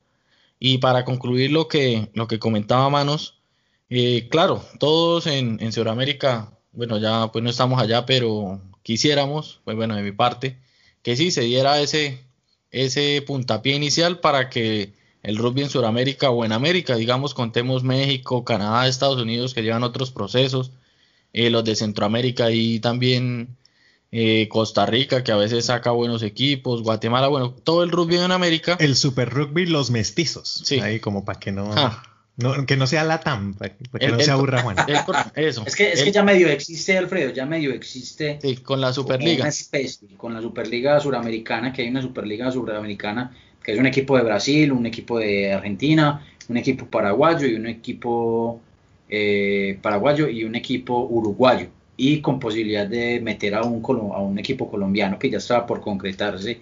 [0.65, 3.41] Y para concluir lo que, lo que comentaba Manos,
[3.89, 9.75] eh, claro, todos en, en Sudamérica, bueno, ya pues no estamos allá, pero quisiéramos, pues
[9.75, 10.57] bueno, de mi parte,
[11.01, 12.25] que sí se diera ese,
[12.71, 18.45] ese puntapié inicial para que el rugby en Sudamérica o en América, digamos, contemos México,
[18.45, 20.71] Canadá, Estados Unidos, que llevan otros procesos,
[21.33, 23.57] eh, los de Centroamérica y también
[24.15, 28.31] eh, Costa Rica, que a veces saca buenos equipos, Guatemala, bueno, todo el rugby en
[28.31, 28.77] América.
[28.79, 30.61] El Super Rugby, los mestizos.
[30.63, 30.79] Sí.
[30.81, 31.73] Ahí como para que no,
[32.67, 34.77] que no sea la TAM, para, que no se aburra Juan.
[35.35, 35.63] eso.
[35.65, 38.37] Es que, es que ya medio existe, Alfredo, ya medio existe.
[38.39, 39.49] Sí, con la Superliga.
[40.15, 44.71] con la Superliga Suramericana, que hay una Superliga Suramericana, que es un equipo de Brasil,
[44.73, 48.61] un equipo de Argentina, un equipo paraguayo y un equipo
[49.09, 53.83] eh, paraguayo y un equipo uruguayo y con posibilidad de meter a un,
[54.13, 56.59] a un equipo colombiano que ya estaba por concretarse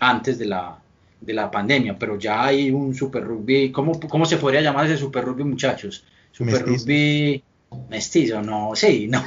[0.00, 0.78] antes de la,
[1.20, 4.96] de la pandemia, pero ya hay un super rugby, ¿cómo, cómo se podría llamar ese
[4.96, 6.04] super rugby muchachos?
[6.32, 7.42] Super rugby
[7.88, 9.24] mestizo, no, sí, no,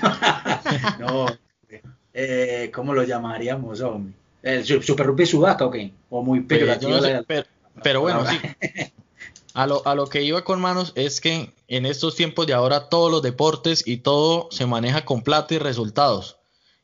[0.99, 1.25] no,
[2.13, 4.13] eh, ¿cómo lo llamaríamos, hombre?
[4.43, 5.91] ¿El super rugby sudaca o qué?
[6.09, 6.99] O muy peyorativo.
[7.84, 8.38] pero, bueno, sí.
[9.57, 12.89] A lo, a lo que iba con manos es que en estos tiempos de ahora
[12.89, 16.38] todos los deportes y todo se maneja con plata y resultados.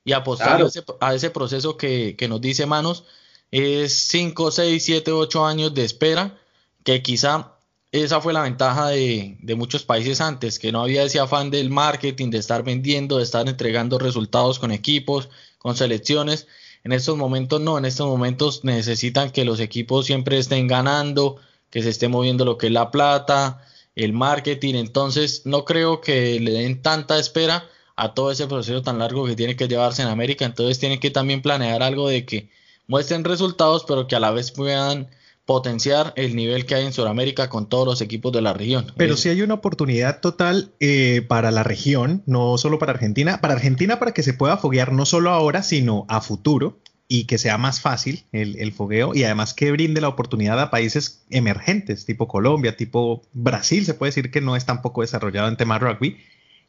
[0.04, 0.60] Y apostar
[1.00, 3.04] a, ese, proceso que, nos dice manos
[3.52, 6.42] es 5, 6, 7, 8 años de espera,
[6.84, 7.52] que quizá
[7.92, 11.70] esa fue la ventaja de, de, muchos países antes, que no había ese afán del
[11.70, 15.30] marketing, de estar vendiendo, de estar entregando resultados con equipos,
[15.60, 16.48] con selecciones.
[16.84, 21.40] En estos momentos no, en estos momentos necesitan que los equipos siempre estén ganando,
[21.74, 26.40] que se esté moviendo lo que es la plata, el marketing, entonces no creo que
[26.40, 30.08] le den tanta espera a todo ese proceso tan largo que tiene que llevarse en
[30.08, 32.52] América, entonces tienen que también planear algo de que
[32.86, 35.10] muestren resultados, pero que a la vez puedan
[35.46, 38.94] potenciar el nivel que hay en Sudamérica con todos los equipos de la región.
[38.96, 43.56] Pero si hay una oportunidad total eh, para la región, no solo para Argentina, para
[43.56, 46.78] Argentina para que se pueda foguear no solo ahora, sino a futuro
[47.14, 51.24] y que sea más fácil el, fogueo y además que brinde la oportunidad a países
[51.30, 55.56] emergentes, tipo Colombia, tipo Brasil, se puede decir que no es tan poco desarrollado en
[55.56, 56.18] tema rugby,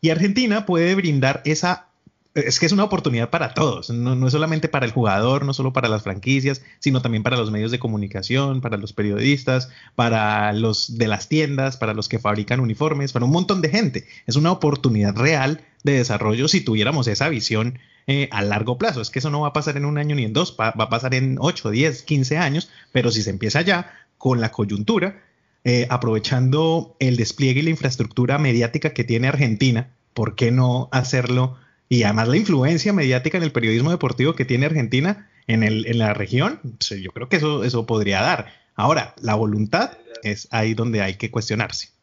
[0.03, 1.87] y Argentina puede brindar esa,
[2.35, 5.55] es que es una oportunidad para todos, no, no es solamente para el jugador, no
[5.55, 10.53] solo para las franquicias, sino también para los medios de comunicación, para los periodistas, para
[10.53, 14.07] los de las tiendas, para los que fabrican uniformes, para un montón de gente.
[14.27, 19.01] Es una oportunidad real de desarrollo si tuviéramos esa visión eh, a largo plazo.
[19.01, 20.89] Es que eso no va a pasar en un año ni en dos, va, a
[20.89, 25.22] pasar en 8, 10, 15 años, pero si se empieza ya con la coyuntura,
[25.64, 31.56] eh, aprovechando el despliegue y la infraestructura mediática que tiene Argentina, ¿por qué no hacerlo?
[31.89, 35.98] Y además la influencia mediática en el periodismo deportivo que tiene Argentina en, el, en
[35.98, 38.52] la región, yo creo que eso, eso podría dar.
[38.74, 41.94] Ahora, la voluntad es ahí donde hay que cuestionarse.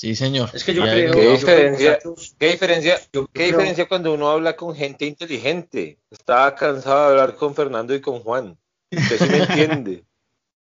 [0.00, 0.48] Sí, señor.
[0.54, 1.98] Es que yo creo, ¿Qué diferencia,
[2.38, 2.98] ¿qué diferencia,
[3.34, 5.98] ¿qué diferencia cuando uno habla con gente inteligente?
[6.10, 8.56] Estaba cansado de hablar con Fernando y con Juan.
[8.90, 10.04] Usted sí me entiende.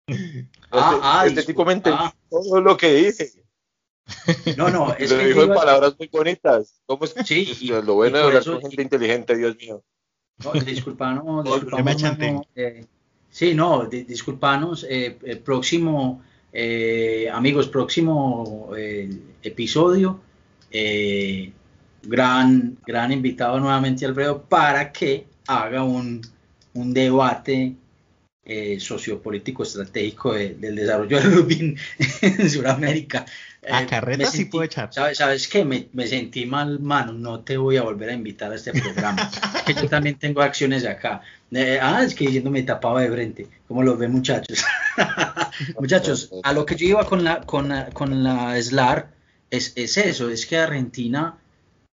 [0.09, 2.15] ah, este, ah, este tipo me entendió ah.
[2.29, 3.31] todo lo que dije.
[4.57, 6.81] No, no, es Lo que dijo en palabras muy bonitas.
[6.87, 7.15] ¿Cómo es?
[7.25, 9.85] Sí, lo bueno de hablar con gente inteligente, Dios mío.
[10.43, 11.45] No, disculpa, no,
[12.57, 12.85] eh,
[13.31, 19.11] sí, no, disculpanos, eh, el próximo eh, amigos, próximo eh,
[19.43, 20.21] episodio.
[20.71, 21.53] Eh,
[22.03, 26.21] gran, gran invitado nuevamente Alfredo para que haga un,
[26.75, 27.75] un debate
[28.79, 31.77] sociopolítico estratégico del desarrollo del rugby
[32.23, 33.27] en Sudamérica.
[33.71, 34.93] A carreta sí puedo echar.
[34.93, 35.67] ¿Sabes, sabes qué?
[35.67, 37.13] Me, me, sentí mal, mano.
[37.13, 39.31] No te voy a volver a invitar a este programa.
[39.67, 41.21] que yo también tengo acciones acá.
[41.81, 43.49] Ah, es que diciendo me tapaba de frente.
[43.67, 44.65] ¿Cómo lo ven, muchachos?
[45.79, 49.11] Muchachos, a lo que yo iba con la, con la, con la SLAR
[49.51, 51.39] es, es, eso, es que Argentina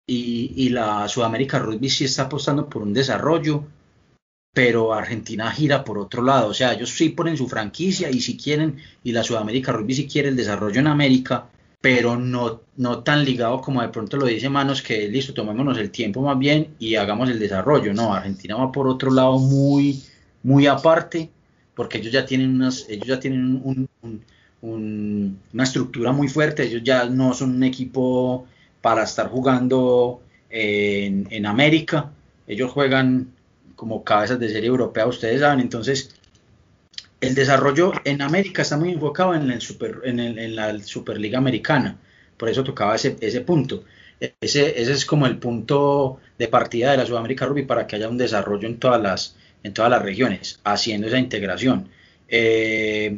[0.05, 3.65] y, la Sudamérica Rugby sí está apostando por un desarrollo,
[4.53, 6.49] pero Argentina gira por otro lado.
[6.49, 10.07] O sea, ellos sí ponen su franquicia y si quieren, y la Sudamérica Rugby sí
[10.07, 11.49] quiere el desarrollo en América,
[11.83, 15.91] pero no, no tan ligado como de pronto lo dice Manos, que listo, tomémonos el
[15.91, 17.93] tiempo más bien y hagamos el desarrollo.
[17.93, 20.01] No, Argentina va por otro lado muy,
[20.43, 21.29] muy aparte,
[21.75, 23.61] porque ellos ya tienen unas, ellos ya tienen
[24.61, 28.47] una estructura muy fuerte, ellos ya no son un equipo
[28.81, 32.11] para estar jugando en, en América,
[32.47, 33.27] ellos juegan
[33.75, 36.12] como cabezas de serie europea, ustedes saben, entonces
[37.23, 41.97] el desarrollo en América está muy enfocado en, el super, en, la Superliga Americana,
[42.37, 43.85] por eso tocaba ese, punto.
[44.19, 48.09] Ese, ese, es como el punto de partida de la Sudamérica Rugby para que haya
[48.09, 51.89] un desarrollo en todas las, en regiones, haciendo esa integración.
[52.27, 53.17] Eh,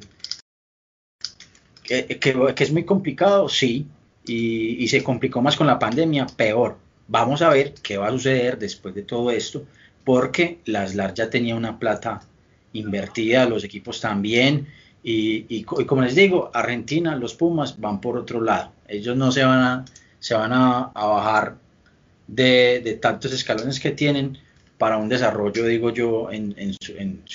[1.84, 3.88] que, que, es muy complicado, sí,
[4.28, 6.78] y se complicó más con la pandemia, peor.
[7.08, 9.66] Vamos a ver qué va a suceder después de todo esto,
[10.04, 12.22] porque las LAR ya tenía una plata
[12.76, 14.68] invertida, los equipos también.
[15.04, 18.72] Y, y, como les digo, Argentina, los Pumas van por otro lado.
[18.88, 19.86] Ellos no se van a,
[20.20, 21.58] se van a, bajar
[22.28, 24.38] de, de, tantos escalones que tienen
[24.78, 26.76] para un desarrollo, digo yo, en, en,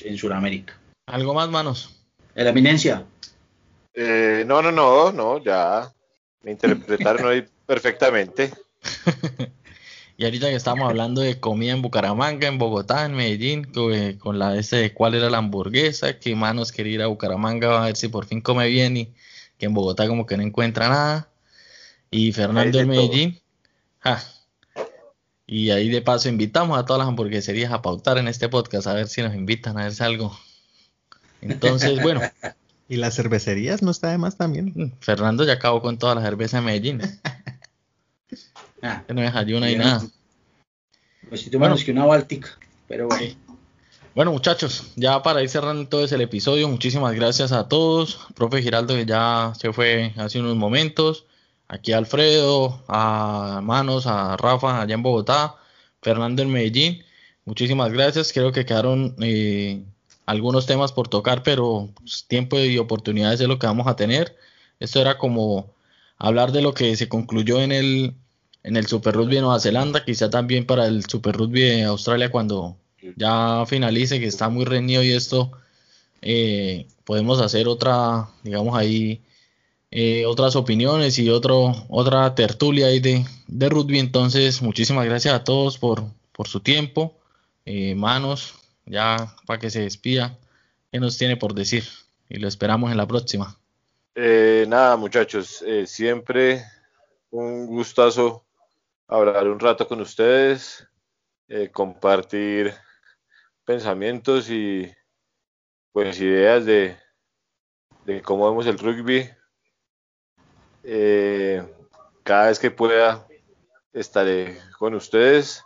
[0.05, 0.79] en, Sudamérica.
[1.07, 2.03] ¿Algo más, manos?
[2.35, 3.05] ¿En la eminencia?
[3.95, 5.91] Eh, no, no, no, no, ya
[6.43, 8.53] me interpretaron hoy perfectamente.
[10.20, 13.66] Y ahorita que estamos hablando de comida en Bucaramanga, en Bogotá, en Medellín,
[14.18, 17.86] con la ese de cuál era la hamburguesa, que manos quería ir a Bucaramanga a
[17.86, 19.14] ver si por fin come bien y
[19.56, 21.30] que en Bogotá como que no encuentra nada.
[22.10, 23.40] Y Fernando en Medellín.
[25.47, 28.92] Y ahí de paso invitamos a todas las hamburgueserías a pautar en este podcast a
[28.92, 30.38] ver si nos invitan a verse algo.
[31.40, 32.20] Entonces, bueno.
[32.90, 34.72] ¿Y las cervecerías no está de más también?
[34.74, 37.01] Mm, Fernando ya acabó con toda la cerveza de Medellín.
[38.82, 40.02] Ah, no deja una y nada.
[41.28, 42.59] Pues si bueno, que una Báltica,
[42.89, 43.35] pero bueno.
[44.15, 48.27] Bueno, muchachos, ya para ir cerrando todo el episodio, muchísimas gracias a todos.
[48.35, 51.27] Profe Giraldo, que ya se fue hace unos momentos.
[51.69, 55.55] Aquí a Alfredo, a Manos, a Rafa, allá en Bogotá.
[56.02, 57.05] Fernando en Medellín.
[57.44, 58.32] Muchísimas gracias.
[58.32, 59.85] Creo que quedaron eh,
[60.27, 64.36] algunos temas por tocar, pero pues, tiempo y oportunidades es lo que vamos a tener.
[64.81, 65.73] Esto era como
[66.19, 68.15] hablar de lo que se concluyó en el
[68.62, 72.31] en el Super Rugby de Nueva Zelanda, quizá también para el Super Rugby de Australia
[72.31, 72.77] cuando
[73.16, 75.51] ya finalice, que está muy reñido y esto,
[76.23, 79.23] eh, podemos hacer otra, digamos ahí,
[79.91, 83.99] eh, otras opiniones y otro, otra tertulia ahí de, de, rugby.
[83.99, 87.16] Entonces, muchísimas gracias a todos por, por su tiempo.
[87.65, 88.55] Eh, manos,
[88.87, 90.39] ya para que se despida,
[90.93, 91.85] ¿qué nos tiene por decir?
[92.28, 93.57] Y lo esperamos en la próxima.
[94.15, 96.65] nada, muchachos, siempre
[97.31, 98.45] un gustazo
[99.11, 100.89] hablar un rato con ustedes,
[101.49, 102.73] eh, compartir
[103.65, 104.91] pensamientos y
[105.93, 106.97] pues ideas de,
[108.05, 109.28] de cómo vemos el rugby.
[110.85, 111.62] Eh,
[112.23, 113.27] cada vez que pueda
[113.93, 115.65] estaré con ustedes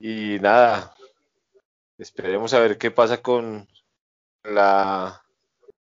[0.00, 0.94] y nada,
[1.96, 3.68] esperemos a ver qué pasa con
[4.42, 5.22] la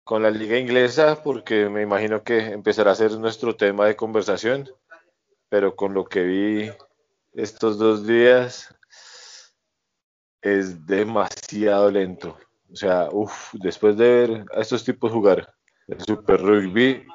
[0.04, 4.70] con la liga inglesa porque me imagino que empezará a ser nuestro tema de conversación
[5.50, 6.72] pero con lo que vi
[7.34, 8.74] estos dos días
[10.42, 12.38] es demasiado lento.
[12.72, 15.54] O sea, uff, después de ver a estos tipos jugar
[15.88, 17.06] el Super Rugby,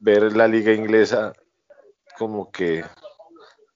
[0.00, 1.32] ver la liga inglesa
[2.18, 2.84] como que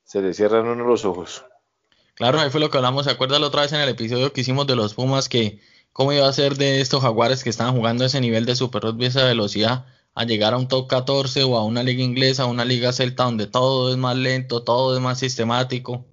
[0.05, 1.45] se le cierran uno los ojos.
[2.15, 4.41] Claro, ahí fue lo que hablamos, ¿se acuerda la otra vez en el episodio que
[4.41, 5.61] hicimos de los Pumas que
[5.93, 9.07] cómo iba a ser de estos jaguares que estaban jugando ese nivel de Super Rugby,
[9.07, 9.87] esa velocidad?
[10.19, 13.23] A llegar a un top 14 o a una liga inglesa, a una liga celta
[13.23, 16.07] donde todo es más lento, todo es más sistemático.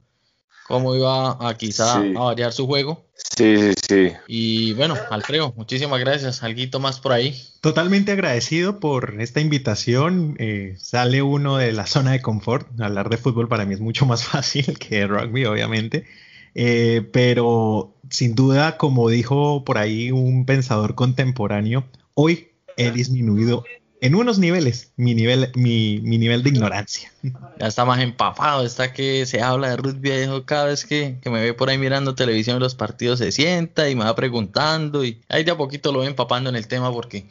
[0.68, 3.08] ¿Cómo iba a quizá a variar su juego?
[3.16, 4.12] Sí, sí, sí.
[4.28, 6.44] Y bueno, Alfredo, muchísimas gracias.
[6.44, 7.36] Alguito más por ahí.
[7.62, 10.36] Totalmente agradecido por esta invitación.
[10.38, 12.68] Eh, sale uno de la zona de confort.
[12.80, 16.06] Hablar de fútbol para mí es mucho más fácil que de rugby, obviamente.
[16.54, 23.64] Eh, pero sin duda, como dijo por ahí un pensador contemporáneo, hoy he disminuido
[24.06, 27.12] en unos niveles, mi nivel, mi, nivel de ignorancia.
[27.60, 30.12] Ya está más empapado, está que se habla de rugby,
[30.46, 34.04] cada vez que, me ve por ahí mirando televisión los partidos se sienta y me
[34.04, 37.26] va preguntando y ahí de a poquito lo ven empapando en el tema porque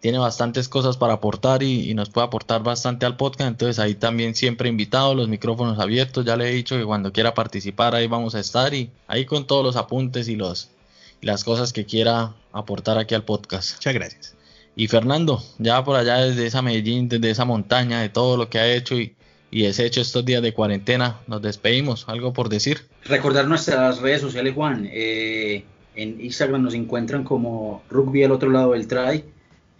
[0.00, 4.34] tiene bastantes cosas para aportar y, nos puede aportar bastante al podcast, entonces ahí también
[4.34, 8.34] siempre invitado, los micrófonos abiertos, ya le he dicho que cuando quiera participar ahí vamos
[8.34, 10.68] a estar y ahí con todos los apuntes y los
[11.20, 13.76] las cosas que quiera aportar aquí al podcast.
[13.76, 14.37] Muchas gracias.
[14.78, 18.60] Y Fernando, ya por allá desde esa Medellín, desde esa montaña, de todo lo que
[18.60, 19.12] ha hecho y,
[19.50, 21.16] y deshecho estos días de cuarentena.
[21.26, 22.08] Nos despedimos.
[22.08, 22.82] ¿Algo por decir?
[23.04, 24.88] Recordar nuestras redes sociales, Juan.
[24.92, 25.64] Eh,
[25.96, 29.24] en Instagram nos encuentran como Rugby al otro lado del try.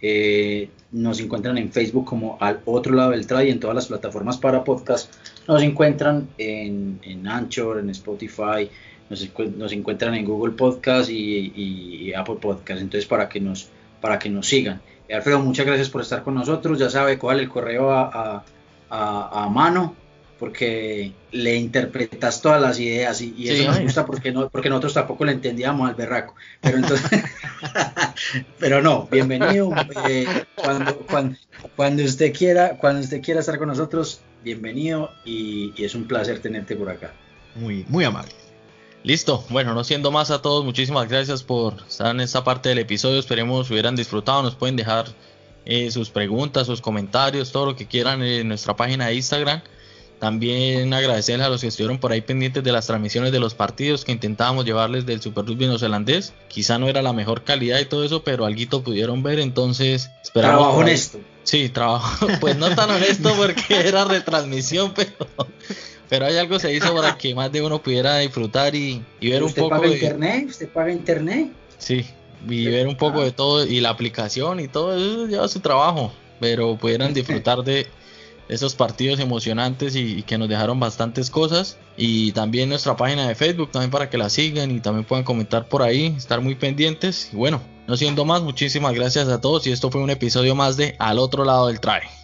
[0.01, 3.49] Eh, nos encuentran en Facebook como al otro lado del try.
[3.49, 5.13] En todas las plataformas para podcast
[5.47, 8.69] nos encuentran en, en Anchor, en Spotify.
[9.09, 12.81] Nos, encuentran en Google Podcast y, Apple Podcast.
[12.81, 13.69] Entonces, para que nos,
[14.01, 14.81] para que nos sigan.
[15.11, 16.77] Alfredo, muchas gracias por estar con nosotros.
[16.77, 18.43] Ya sabe cuál el correo a
[18.89, 19.95] a, mano
[20.39, 25.25] porque le interpretas todas las ideas y, eso nos gusta porque no porque nosotros tampoco
[25.25, 26.35] le entendíamos al berraco.
[26.61, 27.23] Pero entonces
[28.59, 29.71] pero no bienvenido.
[30.07, 31.35] Eh, cuando,
[31.75, 36.75] cuando, usted quiera cuando usted quiera estar con nosotros bienvenido y, es un placer tenerte
[36.75, 37.11] por acá.
[37.55, 38.31] Muy muy amable
[39.03, 42.79] Listo, bueno, no siendo más a todos, muchísimas gracias por estar en esta parte del
[42.79, 43.19] episodio.
[43.19, 44.43] Esperemos hubieran disfrutado.
[44.43, 45.05] Nos pueden dejar
[45.65, 49.61] eh, sus preguntas, sus comentarios, todo lo que quieran en nuestra página de Instagram.
[50.19, 54.03] También agradecerles a los que estuvieron por ahí pendientes de las transmisiones de los partidos
[54.03, 56.33] que intentábamos llevarles del Super Rugby neozelandés.
[56.49, 60.59] Quizá no era la mejor calidad y todo eso, pero algo pudieron ver, entonces esperamos.
[60.59, 61.19] Trabajo honesto.
[61.43, 65.27] Sí, trabajo, pues no tan honesto porque era retransmisión, pero,
[66.09, 69.53] pero hay algo se hizo para que más de uno pudiera disfrutar y, ver un
[69.53, 69.75] poco.
[69.75, 70.45] ¿Usted paga internet?
[70.49, 71.51] ¿Usted paga internet?
[71.77, 72.05] Sí,
[72.47, 76.11] y ver un poco de todo y la aplicación y todo eso lleva su trabajo,
[76.39, 77.87] pero pudieran disfrutar de
[78.49, 83.71] esos partidos emocionantes y, que nos dejaron bastantes cosas y también nuestra página de Facebook
[83.71, 87.35] también para que la sigan y también puedan comentar por ahí, estar muy pendientes y
[87.35, 90.95] bueno, no siendo más, muchísimas gracias a todos y esto fue un episodio más de
[90.97, 92.18] Al otro lado del traje.